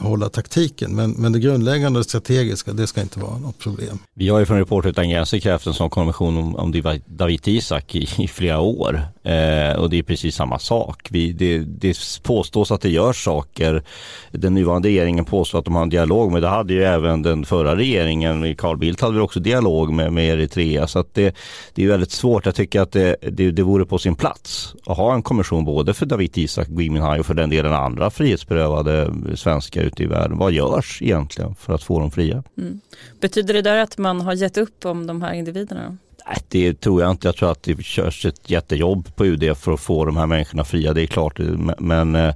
hålla 0.00 0.28
taktiken 0.28 0.96
men, 0.96 1.10
men 1.10 1.32
det 1.32 1.38
grundläggande 1.38 1.98
och 1.98 2.04
strategiska 2.04 2.72
det 2.72 2.86
ska 2.86 3.00
inte 3.00 3.18
vara 3.18 3.38
något 3.38 3.58
problem. 3.58 3.98
Vi 4.14 4.28
har 4.28 4.38
ju 4.38 4.46
från 4.46 4.58
Reporter 4.58 4.88
utan 4.88 5.10
gränser 5.10 5.38
krävt 5.38 5.66
en 5.66 5.74
sån 5.74 5.90
konvention 5.90 6.36
om, 6.36 6.56
om 6.56 7.00
David 7.06 7.48
Isak 7.48 7.94
i, 7.94 8.08
i 8.18 8.28
flera 8.28 8.60
år 8.60 9.02
eh, 9.22 9.76
och 9.76 9.90
det 9.90 9.98
är 9.98 10.02
precis 10.02 10.34
samma 10.34 10.58
sak. 10.58 11.08
Vi, 11.10 11.32
det, 11.32 11.58
det 11.58 12.22
påstås 12.22 12.70
att 12.70 12.80
det 12.80 12.90
görs 12.90 13.24
saker. 13.24 13.82
Den 14.30 14.54
nuvarande 14.54 14.88
regeringen 14.88 15.24
påstår 15.24 15.58
att 15.58 15.64
de 15.64 15.74
har 15.74 15.82
en 15.82 15.88
dialog 15.88 16.32
men 16.32 16.42
det 16.42 16.48
hade 16.48 16.74
ju 16.74 16.82
även 16.82 17.22
den 17.22 17.44
förra 17.44 17.76
regeringen, 17.76 18.56
Carl 18.56 18.76
Bildt 18.76 19.00
hade 19.00 19.14
väl 19.14 19.22
också 19.22 19.40
dialog 19.40 19.92
med, 19.92 20.12
med 20.12 20.24
Eritrea 20.24 20.86
så 20.86 20.98
att 20.98 21.14
det, 21.14 21.36
det 21.74 21.84
är 21.84 21.86
väldigt 21.92 22.10
svårt. 22.10 22.46
Jag 22.46 22.54
tycker 22.54 22.80
att 22.80 22.92
det, 22.92 23.16
det, 23.20 23.50
det 23.50 23.62
vore 23.62 23.86
på 23.86 23.98
sin 23.98 24.14
plats 24.14 24.74
att 24.86 24.96
ha 24.96 25.14
en 25.14 25.22
kommission 25.22 25.64
både 25.64 25.94
för 25.94 26.06
David 26.06 26.38
Isak, 26.38 26.68
Gui 26.68 26.90
Minhai 26.90 27.20
och 27.20 27.26
för 27.26 27.34
den 27.34 27.50
delen 27.50 27.72
andra 27.72 28.10
frihetsberövade 28.10 29.14
svenskar 29.34 29.82
ute 29.82 30.02
i 30.02 30.06
världen. 30.06 30.38
Vad 30.38 30.52
görs 30.52 31.02
egentligen 31.02 31.54
för 31.54 31.74
att 31.74 31.82
få 31.82 32.00
dem 32.00 32.10
fria? 32.10 32.42
Mm. 32.58 32.80
Betyder 33.20 33.54
det 33.54 33.62
där 33.62 33.76
att 33.76 33.98
man 33.98 34.20
har 34.20 34.34
gett 34.34 34.56
upp 34.56 34.84
om 34.84 35.06
de 35.06 35.22
här 35.22 35.32
individerna? 35.32 35.96
Nej, 36.26 36.36
det 36.48 36.80
tror 36.80 37.02
jag 37.02 37.10
inte. 37.10 37.28
Jag 37.28 37.36
tror 37.36 37.50
att 37.50 37.62
det 37.62 37.82
körs 37.82 38.26
ett 38.26 38.50
jättejobb 38.50 39.16
på 39.16 39.26
UD 39.26 39.56
för 39.56 39.72
att 39.72 39.80
få 39.80 40.04
de 40.04 40.16
här 40.16 40.26
människorna 40.26 40.64
fria. 40.64 40.92
Det 40.92 41.02
är 41.02 41.06
klart. 41.06 41.38
Men 41.78 42.14
eh, 42.14 42.34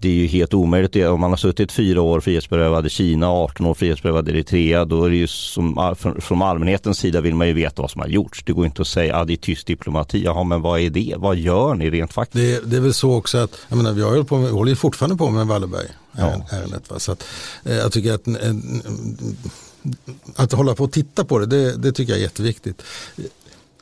det 0.00 0.08
är 0.08 0.12
ju 0.12 0.26
helt 0.26 0.54
omöjligt. 0.54 0.96
Om 0.96 1.20
man 1.20 1.30
har 1.30 1.36
suttit 1.36 1.72
fyra 1.72 2.02
år 2.02 2.20
frihetsberövad 2.20 2.86
i 2.86 2.90
Kina, 2.90 3.30
18 3.30 3.66
år 3.66 3.74
frihetsberövad 3.74 4.28
i 4.28 4.30
Eritrea, 4.30 4.84
då 4.84 5.04
är 5.04 5.10
det 5.10 5.16
ju 5.16 5.26
som, 5.26 5.94
från 6.20 6.42
allmänhetens 6.42 6.98
sida 6.98 7.20
vill 7.20 7.34
man 7.34 7.46
ju 7.46 7.52
veta 7.52 7.82
vad 7.82 7.90
som 7.90 8.00
har 8.00 8.08
gjorts. 8.08 8.42
Det 8.44 8.52
går 8.52 8.66
inte 8.66 8.82
att 8.82 8.88
säga 8.88 9.16
att 9.16 9.22
ah, 9.22 9.24
det 9.24 9.32
är 9.32 9.36
tyst 9.36 9.66
diplomati. 9.66 10.24
Jaha, 10.24 10.44
men 10.44 10.62
vad 10.62 10.80
är 10.80 10.90
det? 10.90 11.14
Vad 11.16 11.36
gör 11.36 11.74
ni 11.74 11.90
rent 11.90 12.12
faktiskt? 12.12 12.62
Det, 12.62 12.70
det 12.70 12.76
är 12.76 12.80
väl 12.80 12.94
så 12.94 13.14
också 13.14 13.38
att, 13.38 13.50
jag 13.68 13.76
menar, 13.76 13.92
vi 13.92 14.02
har 14.02 14.22
på 14.22 14.38
med, 14.38 14.50
håller 14.50 14.70
ju 14.70 14.76
fortfarande 14.76 15.16
på 15.16 15.30
med 15.30 15.46
Wallenberg 15.46 15.88
ja. 16.12 16.46
ärendet. 16.50 16.90
Va? 16.90 16.98
Så 16.98 17.12
att, 17.12 17.24
eh, 17.64 17.76
jag 17.76 17.92
tycker 17.92 18.12
att 18.12 18.26
att 20.36 20.52
hålla 20.52 20.74
på 20.74 20.84
och 20.84 20.92
titta 20.92 21.24
på 21.24 21.38
det, 21.38 21.46
det, 21.46 21.76
det 21.76 21.92
tycker 21.92 22.12
jag 22.12 22.18
är 22.18 22.22
jätteviktigt. 22.22 22.82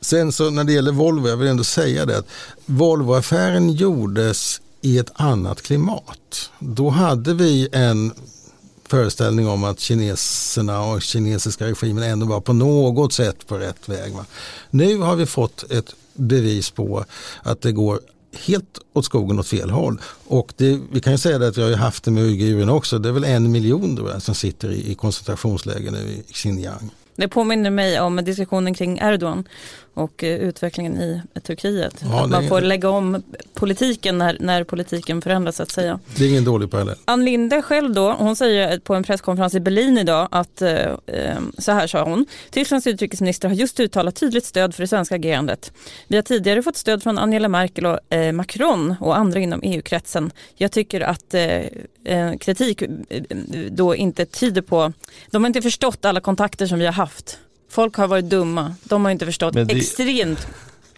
Sen 0.01 0.31
så 0.31 0.49
när 0.49 0.63
det 0.63 0.73
gäller 0.73 0.91
Volvo, 0.91 1.27
jag 1.29 1.37
vill 1.37 1.47
ändå 1.47 1.63
säga 1.63 2.05
det 2.05 2.17
att 2.17 2.27
Volvoaffären 2.65 3.73
gjordes 3.73 4.61
i 4.81 4.97
ett 4.97 5.11
annat 5.13 5.61
klimat. 5.61 6.51
Då 6.59 6.89
hade 6.89 7.33
vi 7.33 7.69
en 7.71 8.13
föreställning 8.87 9.47
om 9.47 9.63
att 9.63 9.79
kineserna 9.79 10.83
och 10.83 11.01
kinesiska 11.01 11.65
regimen 11.65 12.03
ändå 12.03 12.25
var 12.25 12.41
på 12.41 12.53
något 12.53 13.13
sätt 13.13 13.47
på 13.47 13.57
rätt 13.57 13.89
väg. 13.89 14.13
Va? 14.13 14.25
Nu 14.69 14.97
har 14.97 15.15
vi 15.15 15.25
fått 15.25 15.71
ett 15.71 15.95
bevis 16.13 16.71
på 16.71 17.05
att 17.43 17.61
det 17.61 17.71
går 17.71 17.99
helt 18.45 18.79
åt 18.93 19.05
skogen 19.05 19.39
åt 19.39 19.47
fel 19.47 19.69
håll. 19.69 20.01
Och 20.27 20.53
det, 20.57 20.79
vi 20.91 21.01
kan 21.01 21.13
ju 21.13 21.17
säga 21.17 21.37
det 21.37 21.47
att 21.47 21.57
vi 21.57 21.63
har 21.63 21.77
haft 21.77 22.03
det 22.03 22.11
med 22.11 22.23
uigurerna 22.23 22.73
också. 22.73 22.99
Det 22.99 23.09
är 23.09 23.13
väl 23.13 23.23
en 23.23 23.51
miljon 23.51 23.95
då, 23.95 24.19
som 24.19 24.35
sitter 24.35 24.71
i, 24.71 24.91
i 24.91 24.95
koncentrationsläger 24.95 25.91
nu 25.91 25.97
i 25.97 26.33
Xinjiang. 26.33 26.91
Det 27.15 27.27
påminner 27.27 27.69
mig 27.69 27.99
om 27.99 28.15
diskussionen 28.15 28.73
kring 28.73 28.99
Erdogan 29.01 29.47
och 29.97 30.23
eh, 30.23 30.39
utvecklingen 30.39 30.97
i 30.97 31.21
Turkiet. 31.43 32.03
Ja, 32.03 32.23
att 32.23 32.29
man 32.29 32.47
får 32.47 32.61
lägga 32.61 32.89
om 32.89 33.23
politiken 33.53 34.17
när, 34.17 34.37
när 34.39 34.63
politiken 34.63 35.21
förändras 35.21 35.55
så 35.55 35.63
att 35.63 35.71
säga. 35.71 35.99
Det 36.15 36.25
är 36.25 36.29
ingen 36.29 36.43
dålig 36.43 36.71
parallell. 36.71 36.95
Ann 37.05 37.25
Linde 37.25 37.61
själv 37.61 37.93
då, 37.93 38.11
hon 38.11 38.35
säger 38.35 38.79
på 38.79 38.95
en 38.95 39.03
presskonferens 39.03 39.55
i 39.55 39.59
Berlin 39.59 39.97
idag 39.97 40.27
att 40.31 40.61
eh, 40.61 40.71
eh, 41.05 41.37
så 41.57 41.71
här 41.71 41.87
sa 41.87 42.03
hon. 42.03 42.25
Tysklands 42.51 42.87
utrikesminister 42.87 43.47
har 43.47 43.55
just 43.55 43.79
uttalat 43.79 44.15
tydligt 44.15 44.45
stöd 44.45 44.75
för 44.75 44.83
det 44.83 44.87
svenska 44.87 45.15
agerandet. 45.15 45.71
Vi 46.07 46.15
har 46.15 46.23
tidigare 46.23 46.63
fått 46.63 46.77
stöd 46.77 47.03
från 47.03 47.17
Angela 47.17 47.47
Merkel 47.47 47.85
och 47.85 48.13
eh, 48.13 48.31
Macron 48.31 48.95
och 48.99 49.17
andra 49.17 49.39
inom 49.39 49.59
EU-kretsen. 49.63 50.31
Jag 50.55 50.71
tycker 50.71 51.01
att 51.01 51.33
eh, 51.33 51.61
eh 52.03 52.37
kritik 52.39 52.83
då 53.69 53.95
inte 53.95 54.25
tyder 54.25 54.61
på, 54.61 54.93
de 55.31 55.43
har 55.43 55.47
inte 55.47 55.61
förstått 55.61 56.05
alla 56.05 56.19
kontakter 56.19 56.67
som 56.67 56.79
vi 56.79 56.85
har 56.85 56.93
haft 56.93 57.39
Folk 57.69 57.95
har 57.95 58.07
varit 58.07 58.25
dumma. 58.25 58.75
De 58.83 59.05
har 59.05 59.11
inte 59.11 59.25
förstått 59.25 59.53
det... 59.53 59.61
extremt 59.61 60.47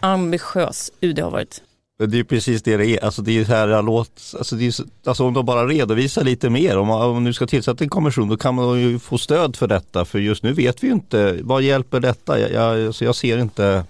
ambitiös 0.00 0.90
UD 1.00 1.18
har 1.18 1.30
varit. 1.30 1.62
Det 2.06 2.18
är 2.18 2.24
precis 2.24 2.62
det 2.62 2.76
det 2.76 2.86
är. 2.86 3.04
Alltså 3.04 3.22
det 3.22 3.38
är 3.38 3.44
här 3.44 3.82
låt, 3.82 4.34
alltså, 4.38 4.56
det 4.56 4.66
är, 4.66 4.74
alltså 5.04 5.24
om 5.24 5.34
de 5.34 5.46
bara 5.46 5.66
redovisar 5.66 6.24
lite 6.24 6.50
mer, 6.50 6.78
om 6.78 6.86
man, 6.86 7.02
om 7.02 7.24
nu 7.24 7.32
ska 7.32 7.46
tillsätta 7.46 7.84
en 7.84 7.90
kommission 7.90 8.28
då 8.28 8.36
kan 8.36 8.54
man 8.54 8.80
ju 8.80 8.98
få 8.98 9.18
stöd 9.18 9.56
för 9.56 9.66
detta. 9.66 10.04
För 10.04 10.18
just 10.18 10.42
nu 10.42 10.52
vet 10.52 10.82
vi 10.82 10.86
ju 10.86 10.92
inte, 10.92 11.38
vad 11.42 11.62
hjälper 11.62 12.00
detta? 12.00 12.40
Jag, 12.40 12.52
jag, 12.52 12.86
alltså 12.86 13.04
jag 13.04 13.14
ser 13.14 13.38
inte, 13.38 13.84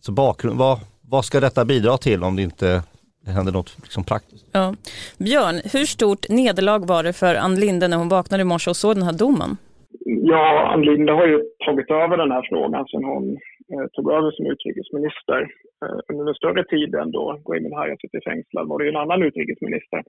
så 0.00 0.12
bakgrund, 0.12 0.58
vad, 0.58 0.80
vad 1.00 1.24
ska 1.24 1.40
detta 1.40 1.64
bidra 1.64 1.98
till 1.98 2.24
om 2.24 2.36
det 2.36 2.42
inte 2.42 2.82
händer 3.26 3.52
något 3.52 3.76
liksom 3.82 4.04
praktiskt? 4.04 4.44
Ja. 4.52 4.74
Björn, 5.18 5.60
hur 5.64 5.86
stort 5.86 6.28
nederlag 6.28 6.78
var 6.86 7.02
det 7.02 7.12
för 7.12 7.34
Ann 7.34 7.54
Linde 7.54 7.88
när 7.88 7.96
hon 7.96 8.08
vaknade 8.08 8.40
i 8.40 8.44
morse 8.44 8.70
och 8.70 8.76
såg 8.76 8.96
den 8.96 9.02
här 9.02 9.12
domen? 9.12 9.56
Ja, 10.04 10.72
Ann 10.72 10.82
Linde 10.82 11.12
har 11.12 11.26
ju 11.26 11.42
tagit 11.66 11.90
över 11.90 12.16
den 12.16 12.30
här 12.30 12.46
frågan 12.48 12.86
sedan 12.86 13.04
hon 13.04 13.24
eh, 13.72 13.86
tog 13.92 14.12
över 14.12 14.30
som 14.30 14.46
utrikesminister. 14.46 15.40
Eh, 15.84 15.98
under 16.08 16.28
en 16.28 16.34
större 16.34 16.64
tid 16.64 16.94
än 16.94 17.10
då 17.10 17.42
Gui 17.44 17.60
Minhai 17.60 17.96
suttit 18.00 18.24
fängslad 18.24 18.68
var 18.68 18.78
det 18.78 18.84
ju 18.84 18.90
en 18.90 19.02
annan 19.04 19.22
utrikesminister. 19.22 20.02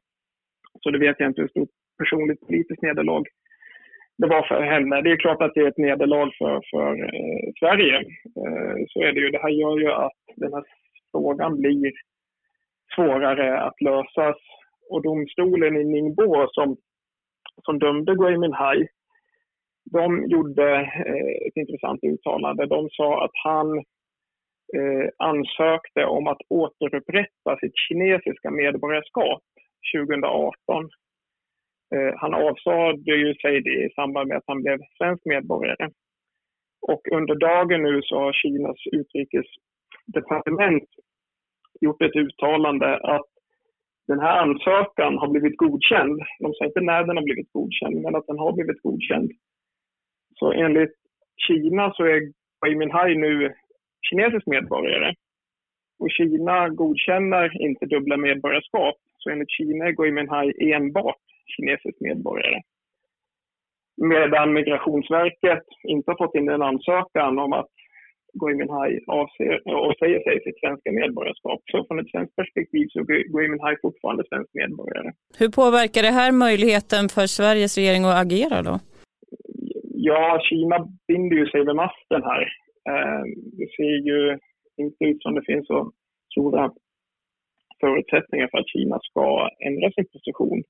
Så 0.83 0.91
det 0.91 0.99
vet 0.99 1.19
jag 1.19 1.29
inte 1.29 1.41
hur 1.41 1.47
stort 1.47 1.69
personligt 1.99 2.47
politiskt 2.47 2.81
nederlag 2.81 3.23
det 4.17 4.27
var 4.27 4.43
för 4.47 4.61
henne. 4.61 5.01
Det 5.01 5.11
är 5.11 5.17
klart 5.17 5.41
att 5.41 5.53
det 5.53 5.61
är 5.61 5.67
ett 5.67 5.77
nederlag 5.77 6.31
för, 6.37 6.61
för 6.71 6.91
eh, 7.03 7.51
Sverige. 7.59 7.97
Eh, 8.41 8.75
så 8.87 8.99
är 9.03 9.11
det 9.13 9.19
ju. 9.19 9.29
Det 9.29 9.41
här 9.41 9.49
gör 9.49 9.79
ju 9.79 9.91
att 9.91 10.21
den 10.35 10.53
här 10.53 10.63
frågan 11.11 11.57
blir 11.61 11.91
svårare 12.95 13.61
att 13.61 13.81
lösas. 13.81 14.37
Och 14.89 15.03
domstolen 15.03 15.75
i 15.77 15.83
Ningbo 15.83 16.47
som, 16.51 16.77
som 17.65 17.79
dömde 17.79 18.15
Gui 18.15 18.37
Minhai 18.37 18.87
de 19.91 20.27
gjorde 20.29 20.75
eh, 20.75 21.47
ett 21.47 21.55
intressant 21.55 22.03
uttalande. 22.03 22.65
De 22.65 22.89
sa 22.91 23.25
att 23.25 23.31
han 23.43 23.77
eh, 24.77 25.09
ansökte 25.17 26.05
om 26.05 26.27
att 26.27 26.41
återupprätta 26.49 27.57
sitt 27.59 27.77
kinesiska 27.87 28.51
medborgarskap 28.51 29.43
2018. 29.95 30.89
Eh, 31.95 32.13
han 32.15 32.33
avsade 32.33 33.15
ju 33.15 33.33
sig 33.35 33.61
det 33.61 33.85
i 33.85 33.89
samband 33.95 34.27
med 34.27 34.37
att 34.37 34.47
han 34.47 34.61
blev 34.61 34.79
svensk 34.97 35.25
medborgare. 35.25 35.89
Och 36.81 37.01
under 37.11 37.35
dagen 37.35 37.83
nu 37.83 38.01
så 38.01 38.19
har 38.19 38.33
Kinas 38.33 38.77
utrikesdepartement 38.91 40.89
gjort 41.81 42.01
ett 42.01 42.15
uttalande 42.15 42.97
att 42.97 43.29
den 44.07 44.19
här 44.19 44.39
ansökan 44.41 45.17
har 45.17 45.27
blivit 45.27 45.57
godkänd. 45.57 46.19
De 46.39 46.53
säger 46.53 46.65
inte 46.65 46.81
när 46.81 47.03
den 47.03 47.17
har 47.17 47.23
blivit 47.23 47.51
godkänd, 47.51 48.01
men 48.01 48.15
att 48.15 48.27
den 48.27 48.39
har 48.39 48.53
blivit 48.53 48.81
godkänd. 48.81 49.31
Så 50.39 50.51
enligt 50.51 50.95
Kina 51.47 51.93
så 51.93 52.03
är 52.03 52.19
Gui 52.61 52.75
Minhai 52.75 53.15
nu 53.15 53.53
kinesisk 54.09 54.45
medborgare. 54.45 55.13
Och 55.99 56.11
Kina 56.11 56.69
godkänner 56.69 57.61
inte 57.61 57.85
dubbla 57.85 58.17
medborgarskap. 58.17 58.95
Så 59.17 59.29
enligt 59.29 59.51
Kina 59.51 59.85
är 59.85 59.91
Gui 59.91 60.11
Minhai 60.11 60.73
enbart 60.73 61.23
kinesisk 61.55 61.97
medborgare. 61.99 62.61
Medan 63.97 64.53
Migrationsverket 64.53 65.63
inte 65.83 66.11
har 66.11 66.17
fått 66.17 66.35
in 66.35 66.49
en 66.49 66.61
ansökan 66.61 67.39
om 67.39 67.53
att 67.53 67.71
Gui 68.39 68.55
Minhai 68.55 68.99
avser 69.07 69.53
och 69.67 69.95
säger 69.99 70.19
sig 70.23 70.43
sitt 70.43 70.59
svenska 70.59 70.91
medborgarskap. 70.91 71.61
Så 71.71 71.85
från 71.87 71.99
ett 71.99 72.11
svenskt 72.11 72.35
perspektiv 72.35 72.87
så 72.89 72.99
är 72.99 73.31
Gui 73.33 73.47
Minhai 73.47 73.75
fortfarande 73.81 74.23
svensk 74.29 74.49
medborgare. 74.53 75.11
Hur 75.39 75.49
påverkar 75.49 76.01
det 76.01 76.15
här 76.19 76.31
möjligheten 76.31 77.09
för 77.09 77.25
Sveriges 77.27 77.77
regering 77.77 78.03
att 78.05 78.21
agera 78.25 78.61
då? 78.61 78.79
Ja, 80.07 80.39
Kina 80.49 80.77
binder 81.07 81.35
ju 81.37 81.45
sig 81.47 81.65
vid 81.65 81.75
masten 81.75 82.23
här. 82.23 82.43
Eh, 82.89 83.23
det 83.59 83.67
ser 83.75 83.95
ju 84.09 84.37
inte 84.77 85.05
ut 85.05 85.21
som 85.21 85.35
det 85.35 85.45
finns 85.45 85.67
så 85.67 85.91
stora 86.31 86.71
förutsättningar 87.79 88.47
för 88.51 88.57
att 88.57 88.69
Kina 88.69 88.99
ska 89.01 89.49
ändra 89.67 89.91
sin 89.91 90.07
position 90.13 90.63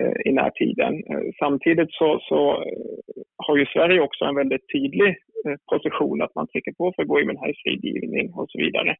eh, 0.00 0.18
i 0.28 0.32
närtiden. 0.32 0.94
Eh, 1.10 1.26
samtidigt 1.38 1.92
så, 1.92 2.18
så 2.28 2.40
eh, 2.50 3.22
har 3.36 3.56
ju 3.56 3.66
Sverige 3.66 4.00
också 4.00 4.24
en 4.24 4.40
väldigt 4.42 4.66
tydlig 4.72 5.10
eh, 5.44 5.56
position 5.72 6.22
att 6.22 6.34
man 6.34 6.48
trycker 6.48 6.72
på 6.72 6.92
för 6.96 7.04
Gui 7.04 7.24
Minhais 7.26 7.62
frigivning 7.64 8.32
och 8.34 8.50
så 8.50 8.58
vidare. 8.58 8.96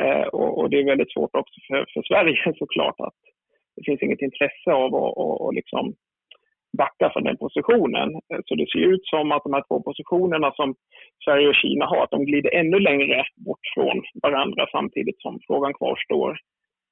Eh, 0.00 0.26
och, 0.38 0.58
och, 0.58 0.70
det 0.70 0.78
är 0.78 0.84
väldigt 0.84 1.12
svårt 1.12 1.34
också 1.34 1.58
för, 1.68 1.86
för 1.94 2.02
Sverige 2.02 2.52
såklart 2.58 3.00
att 3.00 3.20
det 3.76 3.82
finns 3.86 4.02
inget 4.02 4.22
intresse 4.22 4.72
av 4.72 4.94
att 4.94 5.16
och, 5.16 5.40
och 5.44 5.54
liksom 5.54 5.94
backa 6.78 7.10
från 7.12 7.24
den 7.24 7.36
positionen. 7.36 8.08
Eh, 8.14 8.40
så 8.46 8.54
det 8.54 8.70
ser 8.70 8.78
ut 8.78 9.06
som 9.06 9.32
att 9.32 9.44
de 9.44 9.52
här 9.52 9.64
två 9.68 9.82
positionerna 9.82 10.52
som 10.52 10.74
Sverige 11.24 11.48
och 11.48 11.54
Kina 11.54 11.86
har, 11.86 12.04
att 12.04 12.10
de 12.10 12.24
glider 12.24 12.54
ännu 12.54 12.78
längre 12.78 13.24
bort 13.36 13.66
från 13.74 14.02
varandra 14.22 14.66
samtidigt 14.72 15.20
som 15.20 15.40
frågan 15.46 15.74
kvarstår 15.74 16.36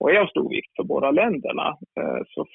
och 0.00 0.10
är 0.10 0.18
av 0.20 0.26
stor 0.26 0.48
vikt 0.50 0.76
för 0.76 0.84
båda 0.84 1.10
länderna. 1.10 1.68
Eh, 2.00 2.22
så 2.26 2.46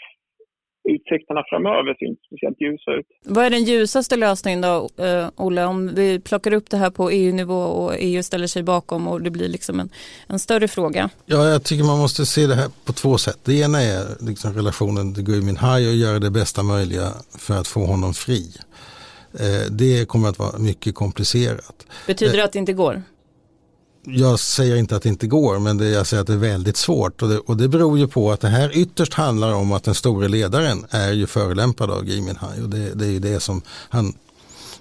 utsikterna 0.86 1.44
framöver 1.50 1.96
ser 2.00 2.06
inte 2.06 2.22
speciellt 2.28 2.62
ljusa 2.62 2.92
ut. 2.92 3.06
Vad 3.24 3.46
är 3.46 3.50
den 3.50 3.64
ljusaste 3.64 4.16
lösningen 4.16 4.62
då, 4.62 4.90
uh, 5.00 5.30
Olle, 5.36 5.66
om 5.66 5.96
vi 5.96 6.20
plockar 6.20 6.54
upp 6.54 6.70
det 6.70 6.78
här 6.78 6.90
på 6.90 7.10
EU-nivå 7.10 7.62
och 7.62 7.94
EU 8.00 8.24
ställer 8.24 8.48
sig 8.48 8.64
bakom 8.64 9.08
och 9.08 9.22
det 9.22 9.30
blir 9.30 9.50
liksom 9.50 9.80
en, 9.80 9.90
en 10.28 10.40
större 10.40 10.68
fråga? 10.68 11.10
Ja, 11.26 11.50
jag 11.50 11.64
tycker 11.64 11.84
man 11.84 12.00
måste 12.00 12.26
se 12.26 12.48
det 12.48 12.56
här 12.56 12.70
på 12.86 12.94
två 12.94 13.18
sätt. 13.18 13.40
Det 13.44 13.54
ena 13.54 13.82
är 13.82 14.26
liksom 14.28 14.54
relationen 14.54 15.14
till 15.14 15.24
Gui 15.24 15.42
Minhai 15.42 15.90
och 15.90 15.96
göra 15.96 16.20
det 16.20 16.32
bästa 16.32 16.64
möjliga 16.64 17.08
för 17.38 17.54
att 17.54 17.68
få 17.68 17.86
honom 17.86 18.14
fri. 18.14 18.52
Uh, 19.34 19.72
det 19.72 20.08
kommer 20.08 20.30
att 20.30 20.40
vara 20.40 20.58
mycket 20.60 20.96
komplicerat. 20.96 21.86
Betyder 22.08 22.38
det 22.38 22.44
att 22.44 22.54
det 22.54 22.60
inte 22.60 22.74
går? 22.74 23.02
Jag 24.08 24.40
säger 24.40 24.76
inte 24.76 24.96
att 24.96 25.04
det 25.04 25.10
inte 25.10 25.28
går 25.28 25.60
men 25.60 25.78
det, 25.78 25.90
jag 25.90 26.08
säger 26.08 26.22
att 26.22 26.28
det 26.28 26.34
är 26.34 26.38
väldigt 26.38 26.78
svårt. 26.78 27.22
Och 27.22 27.30
det, 27.30 27.38
och 27.38 27.58
det 27.58 27.68
beror 27.68 27.98
ju 27.98 28.08
på 28.08 28.32
att 28.32 28.42
det 28.42 28.48
här 28.48 28.78
ytterst 28.78 29.14
handlar 29.14 29.54
om 29.54 29.72
att 29.72 29.84
den 29.84 29.96
store 29.96 30.28
ledaren 30.28 30.86
är 30.90 31.12
ju 31.12 31.28
förelämpad 31.28 31.92
av 31.92 32.04
Gui 32.04 32.22
Minhai. 32.22 32.62
Och 32.62 32.70
det, 32.70 32.94
det 32.94 33.06
är 33.06 33.12
ju 33.12 33.20
det 33.20 33.40
som 33.40 33.62
han 33.90 34.14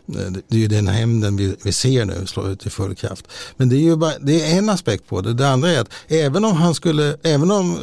Eh, 0.08 0.32
det 0.48 0.56
är 0.56 0.60
ju 0.60 0.68
den 0.68 0.88
hämnden 0.88 1.36
vi, 1.36 1.56
vi 1.62 1.72
ser 1.72 2.04
nu 2.04 2.26
slå 2.26 2.48
ut 2.48 2.66
i 2.66 2.70
full 2.70 2.94
kraft. 2.94 3.28
Men 3.56 3.68
det 3.68 3.76
är 3.76 3.80
ju 3.80 3.96
bara, 3.96 4.18
det 4.18 4.52
är 4.52 4.58
en 4.58 4.68
aspekt 4.68 5.06
på 5.06 5.20
det. 5.20 5.34
Det 5.34 5.48
andra 5.48 5.70
är 5.70 5.80
att 5.80 5.90
även 6.08 6.44
om 6.44 6.56
han 6.56 6.74
skulle, 6.74 7.16
även 7.22 7.50
om 7.50 7.74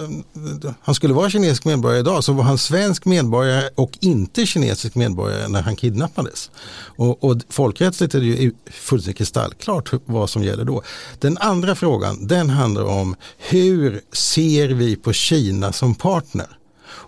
eh, 0.64 0.72
han 0.82 0.96
skulle 0.96 1.14
vara 1.14 1.30
kinesisk 1.30 1.66
medborgare 1.66 2.00
idag 2.00 2.24
så 2.24 2.34
var 2.34 2.44
han 2.44 2.58
svensk 2.58 3.06
medborgare 3.06 3.70
och 3.76 3.98
inte 4.02 4.46
kinesisk 4.46 4.96
medborgare 4.96 5.48
när 5.48 5.62
han 5.62 5.76
kidnappades. 5.76 6.52
Och, 6.96 7.24
och 7.24 7.38
folkrättsligt 7.50 8.16
är 8.16 8.20
det 8.20 8.26
ju 8.26 8.52
fullständigt 8.72 9.18
kristallklart 9.18 9.92
vad 10.06 10.30
som 10.30 10.44
gäller 10.44 10.66
då. 10.66 10.82
Den 11.20 11.38
andra 11.38 11.76
frågan 11.76 12.28
den 12.28 12.50
handlar 12.50 12.84
om 12.84 13.16
hur 13.38 14.02
ser 14.12 14.70
vi 14.70 14.96
på 14.96 15.14
Kina 15.14 15.74
som 15.74 15.96
partner? 15.96 16.58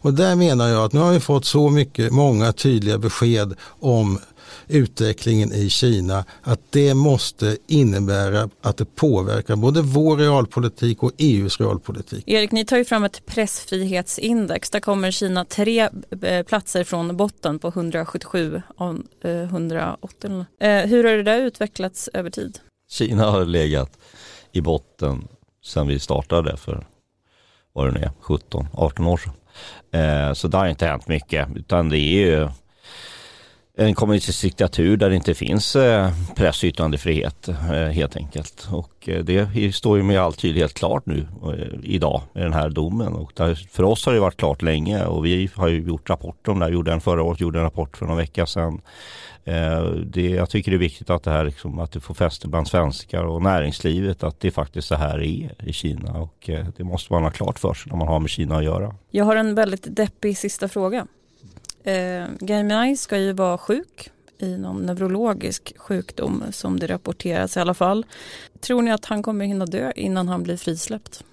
Och 0.03 0.13
där 0.13 0.35
menar 0.35 0.67
jag 0.67 0.85
att 0.85 0.93
nu 0.93 0.99
har 0.99 1.11
vi 1.11 1.19
fått 1.19 1.45
så 1.45 1.69
mycket, 1.69 2.11
många 2.11 2.53
tydliga 2.53 2.97
besked 2.97 3.53
om 3.79 4.19
utvecklingen 4.67 5.53
i 5.53 5.69
Kina 5.69 6.25
att 6.41 6.59
det 6.69 6.93
måste 6.93 7.57
innebära 7.67 8.49
att 8.61 8.77
det 8.77 8.85
påverkar 8.85 9.55
både 9.55 9.81
vår 9.81 10.17
realpolitik 10.17 11.03
och 11.03 11.11
EUs 11.17 11.59
realpolitik. 11.59 12.23
Erik, 12.27 12.51
ni 12.51 12.65
tar 12.65 12.77
ju 12.77 12.85
fram 12.85 13.03
ett 13.03 13.25
pressfrihetsindex. 13.25 14.69
Där 14.69 14.79
kommer 14.79 15.11
Kina 15.11 15.45
tre 15.45 15.89
eh, 16.21 16.43
platser 16.45 16.83
från 16.83 17.17
botten 17.17 17.59
på 17.59 17.67
177 17.67 18.61
av 18.77 19.03
180. 19.23 20.45
Eh, 20.59 20.69
eh, 20.69 20.87
hur 20.87 21.03
har 21.03 21.17
det 21.17 21.23
där 21.23 21.39
utvecklats 21.39 22.09
över 22.13 22.29
tid? 22.29 22.59
Kina 22.89 23.31
har 23.31 23.45
legat 23.45 23.97
i 24.51 24.61
botten 24.61 25.27
sedan 25.63 25.87
vi 25.87 25.99
startade 25.99 26.57
för 26.57 26.87
vad 27.73 27.87
det 27.87 27.91
nu 27.91 27.99
är, 27.99 28.11
17-18 28.21 29.07
år 29.07 29.17
sedan. 29.17 29.33
Så 30.35 30.47
det 30.47 30.57
har 30.57 30.67
inte 30.67 30.85
hänt 30.85 31.07
mycket 31.07 31.47
utan 31.55 31.89
det 31.89 31.97
är 31.97 32.27
ju 32.27 32.49
en 33.77 33.95
kommunistisk 33.95 34.41
diktatur 34.41 34.97
där 34.97 35.09
det 35.09 35.15
inte 35.15 35.33
finns 35.33 35.75
eh, 35.75 36.11
press 36.35 36.63
och 36.63 36.67
yttrandefrihet 36.67 37.47
eh, 37.47 37.73
helt 37.73 38.17
enkelt. 38.17 38.67
Och 38.71 39.09
eh, 39.09 39.23
det 39.23 39.75
står 39.75 39.97
ju 39.97 40.03
med 40.03 40.19
all 40.19 40.33
tydlighet 40.33 40.73
klart 40.73 41.05
nu 41.05 41.27
idag 41.83 42.21
med 42.33 42.43
den 42.43 42.53
här 42.53 42.69
domen. 42.69 43.13
Och 43.13 43.31
för 43.69 43.83
oss 43.83 44.05
har 44.05 44.13
det 44.13 44.19
varit 44.19 44.37
klart 44.37 44.61
länge 44.61 45.05
och 45.05 45.25
vi 45.25 45.49
har 45.55 45.67
ju 45.67 45.81
gjort 45.81 46.09
rapporter 46.09 46.51
om 46.51 46.59
det 46.59 46.65
här. 46.65 46.71
Gjorde 46.71 46.93
en 46.93 47.01
förra 47.01 47.23
året, 47.23 47.39
gjorde 47.39 47.59
en 47.59 47.63
rapport 47.63 47.97
för 47.97 48.05
någon 48.05 48.17
vecka 48.17 48.45
sedan. 48.45 48.81
Det, 50.05 50.29
jag 50.29 50.49
tycker 50.49 50.71
det 50.71 50.77
är 50.77 50.79
viktigt 50.79 51.09
att 51.09 51.23
det 51.23 51.31
här 51.31 51.43
liksom, 51.43 51.79
att 51.79 51.91
det 51.91 51.99
får 51.99 52.13
fäste 52.13 52.47
bland 52.47 52.67
svenskar 52.67 53.23
och 53.23 53.41
näringslivet 53.41 54.23
att 54.23 54.39
det 54.39 54.51
faktiskt 54.51 54.87
så 54.87 54.95
här 54.95 55.19
är 55.19 55.63
i 55.67 55.73
Kina 55.73 56.11
och 56.11 56.49
det 56.77 56.83
måste 56.83 57.13
man 57.13 57.23
ha 57.23 57.31
klart 57.31 57.59
för 57.59 57.73
sig 57.73 57.89
när 57.91 57.97
man 57.97 58.07
har 58.07 58.19
med 58.19 58.29
Kina 58.29 58.57
att 58.57 58.63
göra. 58.63 58.95
Jag 59.11 59.25
har 59.25 59.35
en 59.35 59.55
väldigt 59.55 59.95
deppig 59.95 60.37
sista 60.37 60.67
fråga. 60.67 61.07
Eh, 61.83 62.25
Gaimanai 62.39 62.97
ska 62.97 63.17
ju 63.17 63.33
vara 63.33 63.57
sjuk 63.57 64.09
i 64.37 64.57
någon 64.57 64.85
neurologisk 64.85 65.73
sjukdom 65.77 66.43
som 66.51 66.79
det 66.79 66.87
rapporteras 66.87 67.57
i 67.57 67.59
alla 67.59 67.73
fall. 67.73 68.05
Tror 68.59 68.81
ni 68.81 68.91
att 68.91 69.05
han 69.05 69.23
kommer 69.23 69.45
hinna 69.45 69.65
dö 69.65 69.91
innan 69.95 70.27
han 70.27 70.43
blir 70.43 70.57
frisläppt? 70.57 71.23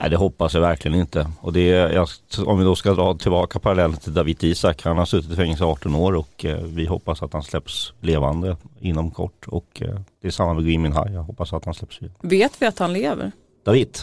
Nej, 0.00 0.10
det 0.10 0.16
hoppas 0.16 0.54
jag 0.54 0.60
verkligen 0.60 0.98
inte. 0.98 1.30
Och 1.40 1.52
det 1.52 1.72
är, 1.72 2.06
om 2.46 2.58
vi 2.58 2.64
då 2.64 2.74
ska 2.74 2.94
dra 2.94 3.14
tillbaka 3.14 3.58
parallellen 3.58 3.96
till 3.96 4.14
David 4.14 4.44
Isak. 4.44 4.82
Han 4.84 4.98
har 4.98 5.04
suttit 5.04 5.30
i 5.32 5.36
fängelse 5.36 5.64
i 5.64 5.66
18 5.66 5.94
år 5.94 6.12
och 6.12 6.44
eh, 6.44 6.62
vi 6.62 6.86
hoppas 6.86 7.22
att 7.22 7.32
han 7.32 7.42
släpps 7.42 7.92
levande 8.00 8.56
inom 8.80 9.10
kort. 9.10 9.46
Och 9.46 9.82
eh, 9.82 10.00
det 10.22 10.28
är 10.28 10.30
samma 10.30 10.54
med 10.54 10.64
Gui 10.64 10.78
Minhai. 10.78 11.12
Jag 11.12 11.22
hoppas 11.22 11.52
att 11.52 11.64
han 11.64 11.74
släpps 11.74 11.98
fri. 11.98 12.10
Vet 12.22 12.62
vi 12.62 12.66
att 12.66 12.78
han 12.78 12.92
lever? 12.92 13.32
David? 13.64 13.98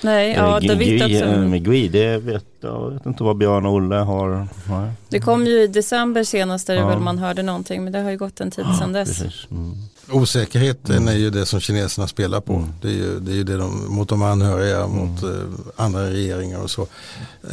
Nej, 0.00 0.32
ja, 0.32 0.60
David 0.60 1.02
alltså. 1.02 1.26
Med 1.26 1.64
Gui, 1.64 1.88
det 1.88 2.18
vet 2.18 2.44
jag 2.62 2.90
vet 2.90 3.06
inte 3.06 3.22
vad 3.22 3.36
Björn 3.36 3.66
och 3.66 3.72
Olle 3.72 3.96
har. 3.96 4.48
Nej. 4.68 4.92
Det 5.08 5.20
kom 5.20 5.46
ju 5.46 5.62
i 5.62 5.66
december 5.66 6.24
senast 6.24 6.66
där 6.66 6.74
ja. 6.74 6.88
väl 6.88 6.98
man 6.98 7.18
hörde 7.18 7.42
någonting 7.42 7.84
men 7.84 7.92
det 7.92 7.98
har 7.98 8.10
ju 8.10 8.16
gått 8.16 8.40
en 8.40 8.50
tid 8.50 8.64
ja, 8.68 8.78
sedan 8.78 8.92
dess. 8.92 9.22
Mm. 9.50 9.72
Osäkerheten 10.10 10.96
mm. 10.96 11.08
är 11.08 11.18
ju 11.18 11.30
det 11.30 11.46
som 11.46 11.60
kineserna 11.60 12.08
spelar 12.08 12.40
på. 12.40 12.52
Mm. 12.52 12.68
Det 12.82 12.88
är 12.88 12.92
ju 12.92 13.20
det, 13.20 13.32
är 13.32 13.34
ju 13.34 13.44
det 13.44 13.56
de, 13.56 13.94
mot 13.94 14.08
de 14.08 14.22
anhöriga, 14.22 14.84
mm. 14.84 14.96
mot 14.96 15.24
uh, 15.24 15.30
andra 15.76 16.10
regeringar 16.10 16.62
och 16.62 16.70
så. 16.70 16.86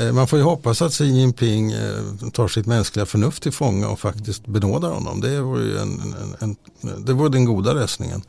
Uh, 0.01 0.11
man 0.11 0.27
får 0.27 0.39
ju 0.39 0.45
hoppas 0.45 0.81
att 0.81 0.93
Xi 0.93 1.05
Jinping 1.05 1.73
uh, 1.73 2.29
tar 2.33 2.47
sitt 2.47 2.65
mänskliga 2.65 3.05
förnuft 3.05 3.43
till 3.43 3.51
fånga 3.51 3.89
och 3.89 3.99
faktiskt 3.99 4.47
benådar 4.47 4.89
honom. 4.89 5.21
Det 5.21 5.41
vore, 5.41 5.63
ju 5.63 5.77
en, 5.77 6.15
en, 6.39 6.55
en, 6.81 7.05
det 7.05 7.13
vore 7.13 7.29
den 7.29 7.45
goda 7.45 7.73
lösningen. 7.73 8.21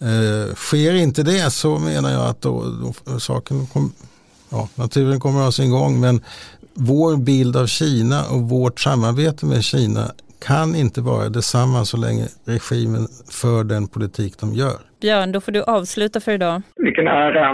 Eh, 0.00 0.54
sker 0.54 0.94
inte 1.04 1.22
det 1.22 1.50
så 1.62 1.70
menar 1.88 2.10
jag 2.16 2.24
att 2.30 2.42
då, 2.42 2.52
då 2.82 3.18
saken 3.28 3.56
kom, 3.72 3.86
ja, 4.54 4.62
naturen 4.82 5.20
kommer 5.20 5.40
ha 5.46 5.52
sin 5.52 5.70
gång 5.70 6.00
men 6.04 6.16
vår 6.92 7.12
bild 7.30 7.54
av 7.62 7.66
Kina 7.66 8.18
och 8.34 8.42
vårt 8.56 8.78
samarbete 8.86 9.42
med 9.52 9.62
Kina 9.72 10.04
kan 10.48 10.68
inte 10.82 11.00
vara 11.10 11.26
detsamma 11.38 11.80
så 11.92 11.96
länge 12.06 12.26
regimen 12.54 13.04
för 13.40 13.60
den 13.72 13.84
politik 13.94 14.32
de 14.42 14.46
gör. 14.62 14.78
Björn, 15.02 15.32
då 15.34 15.40
får 15.44 15.52
du 15.52 15.62
avsluta 15.78 16.18
för 16.24 16.32
idag. 16.38 16.56
Vilken 16.86 17.06
ära. 17.06 17.46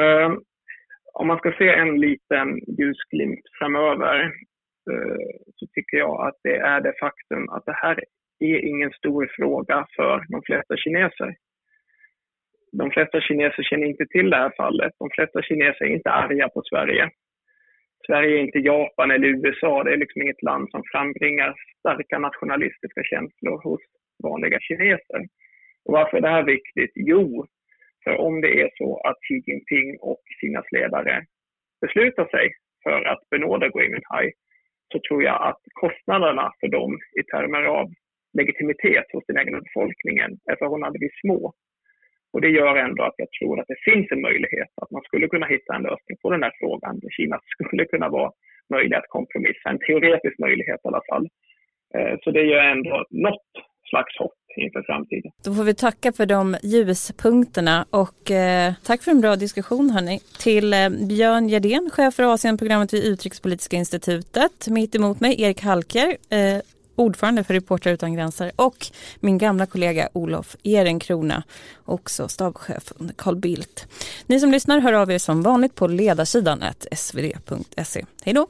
Uh, 0.00 0.30
om 1.20 1.26
man 1.30 1.38
ska 1.38 1.48
se 1.60 1.68
en 1.82 1.92
liten 2.06 2.48
ljusglimt 2.78 3.44
framöver 3.58 4.16
uh, 4.90 5.28
så 5.56 5.64
tycker 5.74 5.96
jag 6.04 6.16
att 6.28 6.38
det 6.46 6.56
är 6.72 6.80
det 6.86 6.94
faktum 7.04 7.42
att 7.54 7.64
det 7.66 7.78
här 7.82 7.96
är 8.50 8.58
ingen 8.70 8.90
stor 8.90 9.30
fråga 9.36 9.86
för 9.96 10.14
de 10.32 10.42
flesta 10.48 10.74
kineser 10.76 11.30
de 12.72 12.90
flesta 12.90 13.20
kineser 13.20 13.62
känner 13.62 13.86
inte 13.86 14.06
till 14.06 14.30
det 14.30 14.36
här 14.36 14.52
fallet. 14.56 14.92
De 14.98 15.10
flesta 15.14 15.42
kineser 15.42 15.84
är 15.84 15.88
inte 15.88 16.10
arga 16.10 16.48
på 16.48 16.62
Sverige. 16.62 17.10
Sverige 18.06 18.38
är 18.38 18.42
inte 18.42 18.58
Japan 18.58 19.10
eller 19.10 19.28
USA. 19.28 19.84
Det 19.84 19.92
är 19.92 19.96
liksom 19.96 20.22
inget 20.22 20.42
land 20.42 20.70
som 20.70 20.82
frambringar 20.92 21.54
starka 21.78 22.18
nationalistiska 22.18 23.02
känslor 23.04 23.62
hos 23.62 23.80
vanliga 24.22 24.58
kineser. 24.60 25.20
Och 25.84 25.92
varför 25.92 26.16
är 26.16 26.20
det 26.20 26.28
här 26.28 26.42
viktigt? 26.42 26.92
Jo, 26.94 27.46
för 28.04 28.16
om 28.16 28.40
det 28.40 28.60
är 28.62 28.70
så 28.74 29.00
att 29.00 29.16
Xi 29.22 29.42
Jinping 29.46 29.98
och 30.00 30.22
Kinas 30.40 30.72
ledare 30.72 31.24
beslutar 31.80 32.26
sig 32.26 32.50
för 32.82 33.02
att 33.04 33.30
benåda 33.30 33.68
Gui 33.68 33.88
Minhai 33.88 34.32
så 34.92 35.00
tror 35.08 35.22
jag 35.22 35.42
att 35.48 35.62
kostnaderna 35.80 36.52
för 36.60 36.68
dem 36.68 36.98
i 37.20 37.22
termer 37.22 37.64
av 37.64 37.86
legitimitet 38.38 39.04
hos 39.12 39.24
den 39.26 39.38
egna 39.38 39.60
befolkningen 39.60 40.30
är 40.50 40.56
förhållandevis 40.56 41.12
små. 41.20 41.52
Och 42.32 42.40
det 42.40 42.50
gör 42.58 42.74
ändå 42.86 43.02
att 43.04 43.18
jag 43.22 43.30
tror 43.38 43.60
att 43.60 43.68
det 43.72 43.80
finns 43.88 44.06
en 44.10 44.22
möjlighet 44.28 44.70
att 44.82 44.90
man 44.90 45.02
skulle 45.02 45.26
kunna 45.28 45.46
hitta 45.46 45.74
en 45.74 45.82
lösning 45.82 46.16
på 46.22 46.30
den 46.30 46.42
här 46.42 46.52
frågan. 46.60 47.00
Kina 47.16 47.36
skulle 47.54 47.84
kunna 47.84 48.08
vara 48.08 48.30
möjlig 48.74 48.96
att 48.96 49.08
kompromissa, 49.16 49.66
en 49.68 49.78
teoretisk 49.78 50.38
möjlighet 50.38 50.80
i 50.84 50.88
alla 50.88 51.02
fall. 51.10 51.24
Eh, 51.94 52.14
så 52.22 52.30
det 52.30 52.44
gör 52.52 52.64
ändå 52.74 53.04
något 53.10 53.50
slags 53.90 54.18
hopp 54.18 54.42
inför 54.56 54.82
framtiden. 54.82 55.32
Då 55.44 55.54
får 55.54 55.64
vi 55.64 55.74
tacka 55.74 56.12
för 56.12 56.26
de 56.26 56.56
ljuspunkterna 56.62 57.86
och 57.90 58.30
eh, 58.30 58.72
tack 58.86 59.02
för 59.02 59.10
en 59.10 59.20
bra 59.20 59.36
diskussion 59.36 59.90
hörni. 59.90 60.18
Till 60.46 60.72
eh, 60.72 60.88
Björn 61.08 61.48
Gerdén, 61.48 61.90
chef 61.92 62.14
för 62.14 62.34
Asienprogrammet 62.34 62.94
vid 62.94 63.04
Utrikespolitiska 63.04 63.76
institutet. 63.76 64.68
Mitt 64.70 64.94
emot 64.94 65.20
mig 65.20 65.42
Erik 65.42 65.60
Halker, 65.62 66.08
eh, 66.08 66.58
ordförande 66.96 67.44
för 67.44 67.54
Reportrar 67.54 67.92
utan 67.92 68.14
gränser 68.14 68.52
och 68.56 68.86
min 69.20 69.38
gamla 69.38 69.66
kollega 69.66 70.08
Olof 70.12 70.56
Ehrenkrona, 70.62 71.42
också 71.84 72.28
stabschef 72.28 72.92
under 72.96 73.14
Carl 73.14 73.36
Bildt. 73.36 73.86
Ni 74.26 74.40
som 74.40 74.50
lyssnar 74.50 74.80
hör 74.80 74.92
av 74.92 75.10
er 75.10 75.18
som 75.18 75.42
vanligt 75.42 75.74
på 75.74 75.86
ledarsidan 75.86 76.64
svd.se. 76.92 78.04
Hej 78.24 78.34
då! 78.34 78.46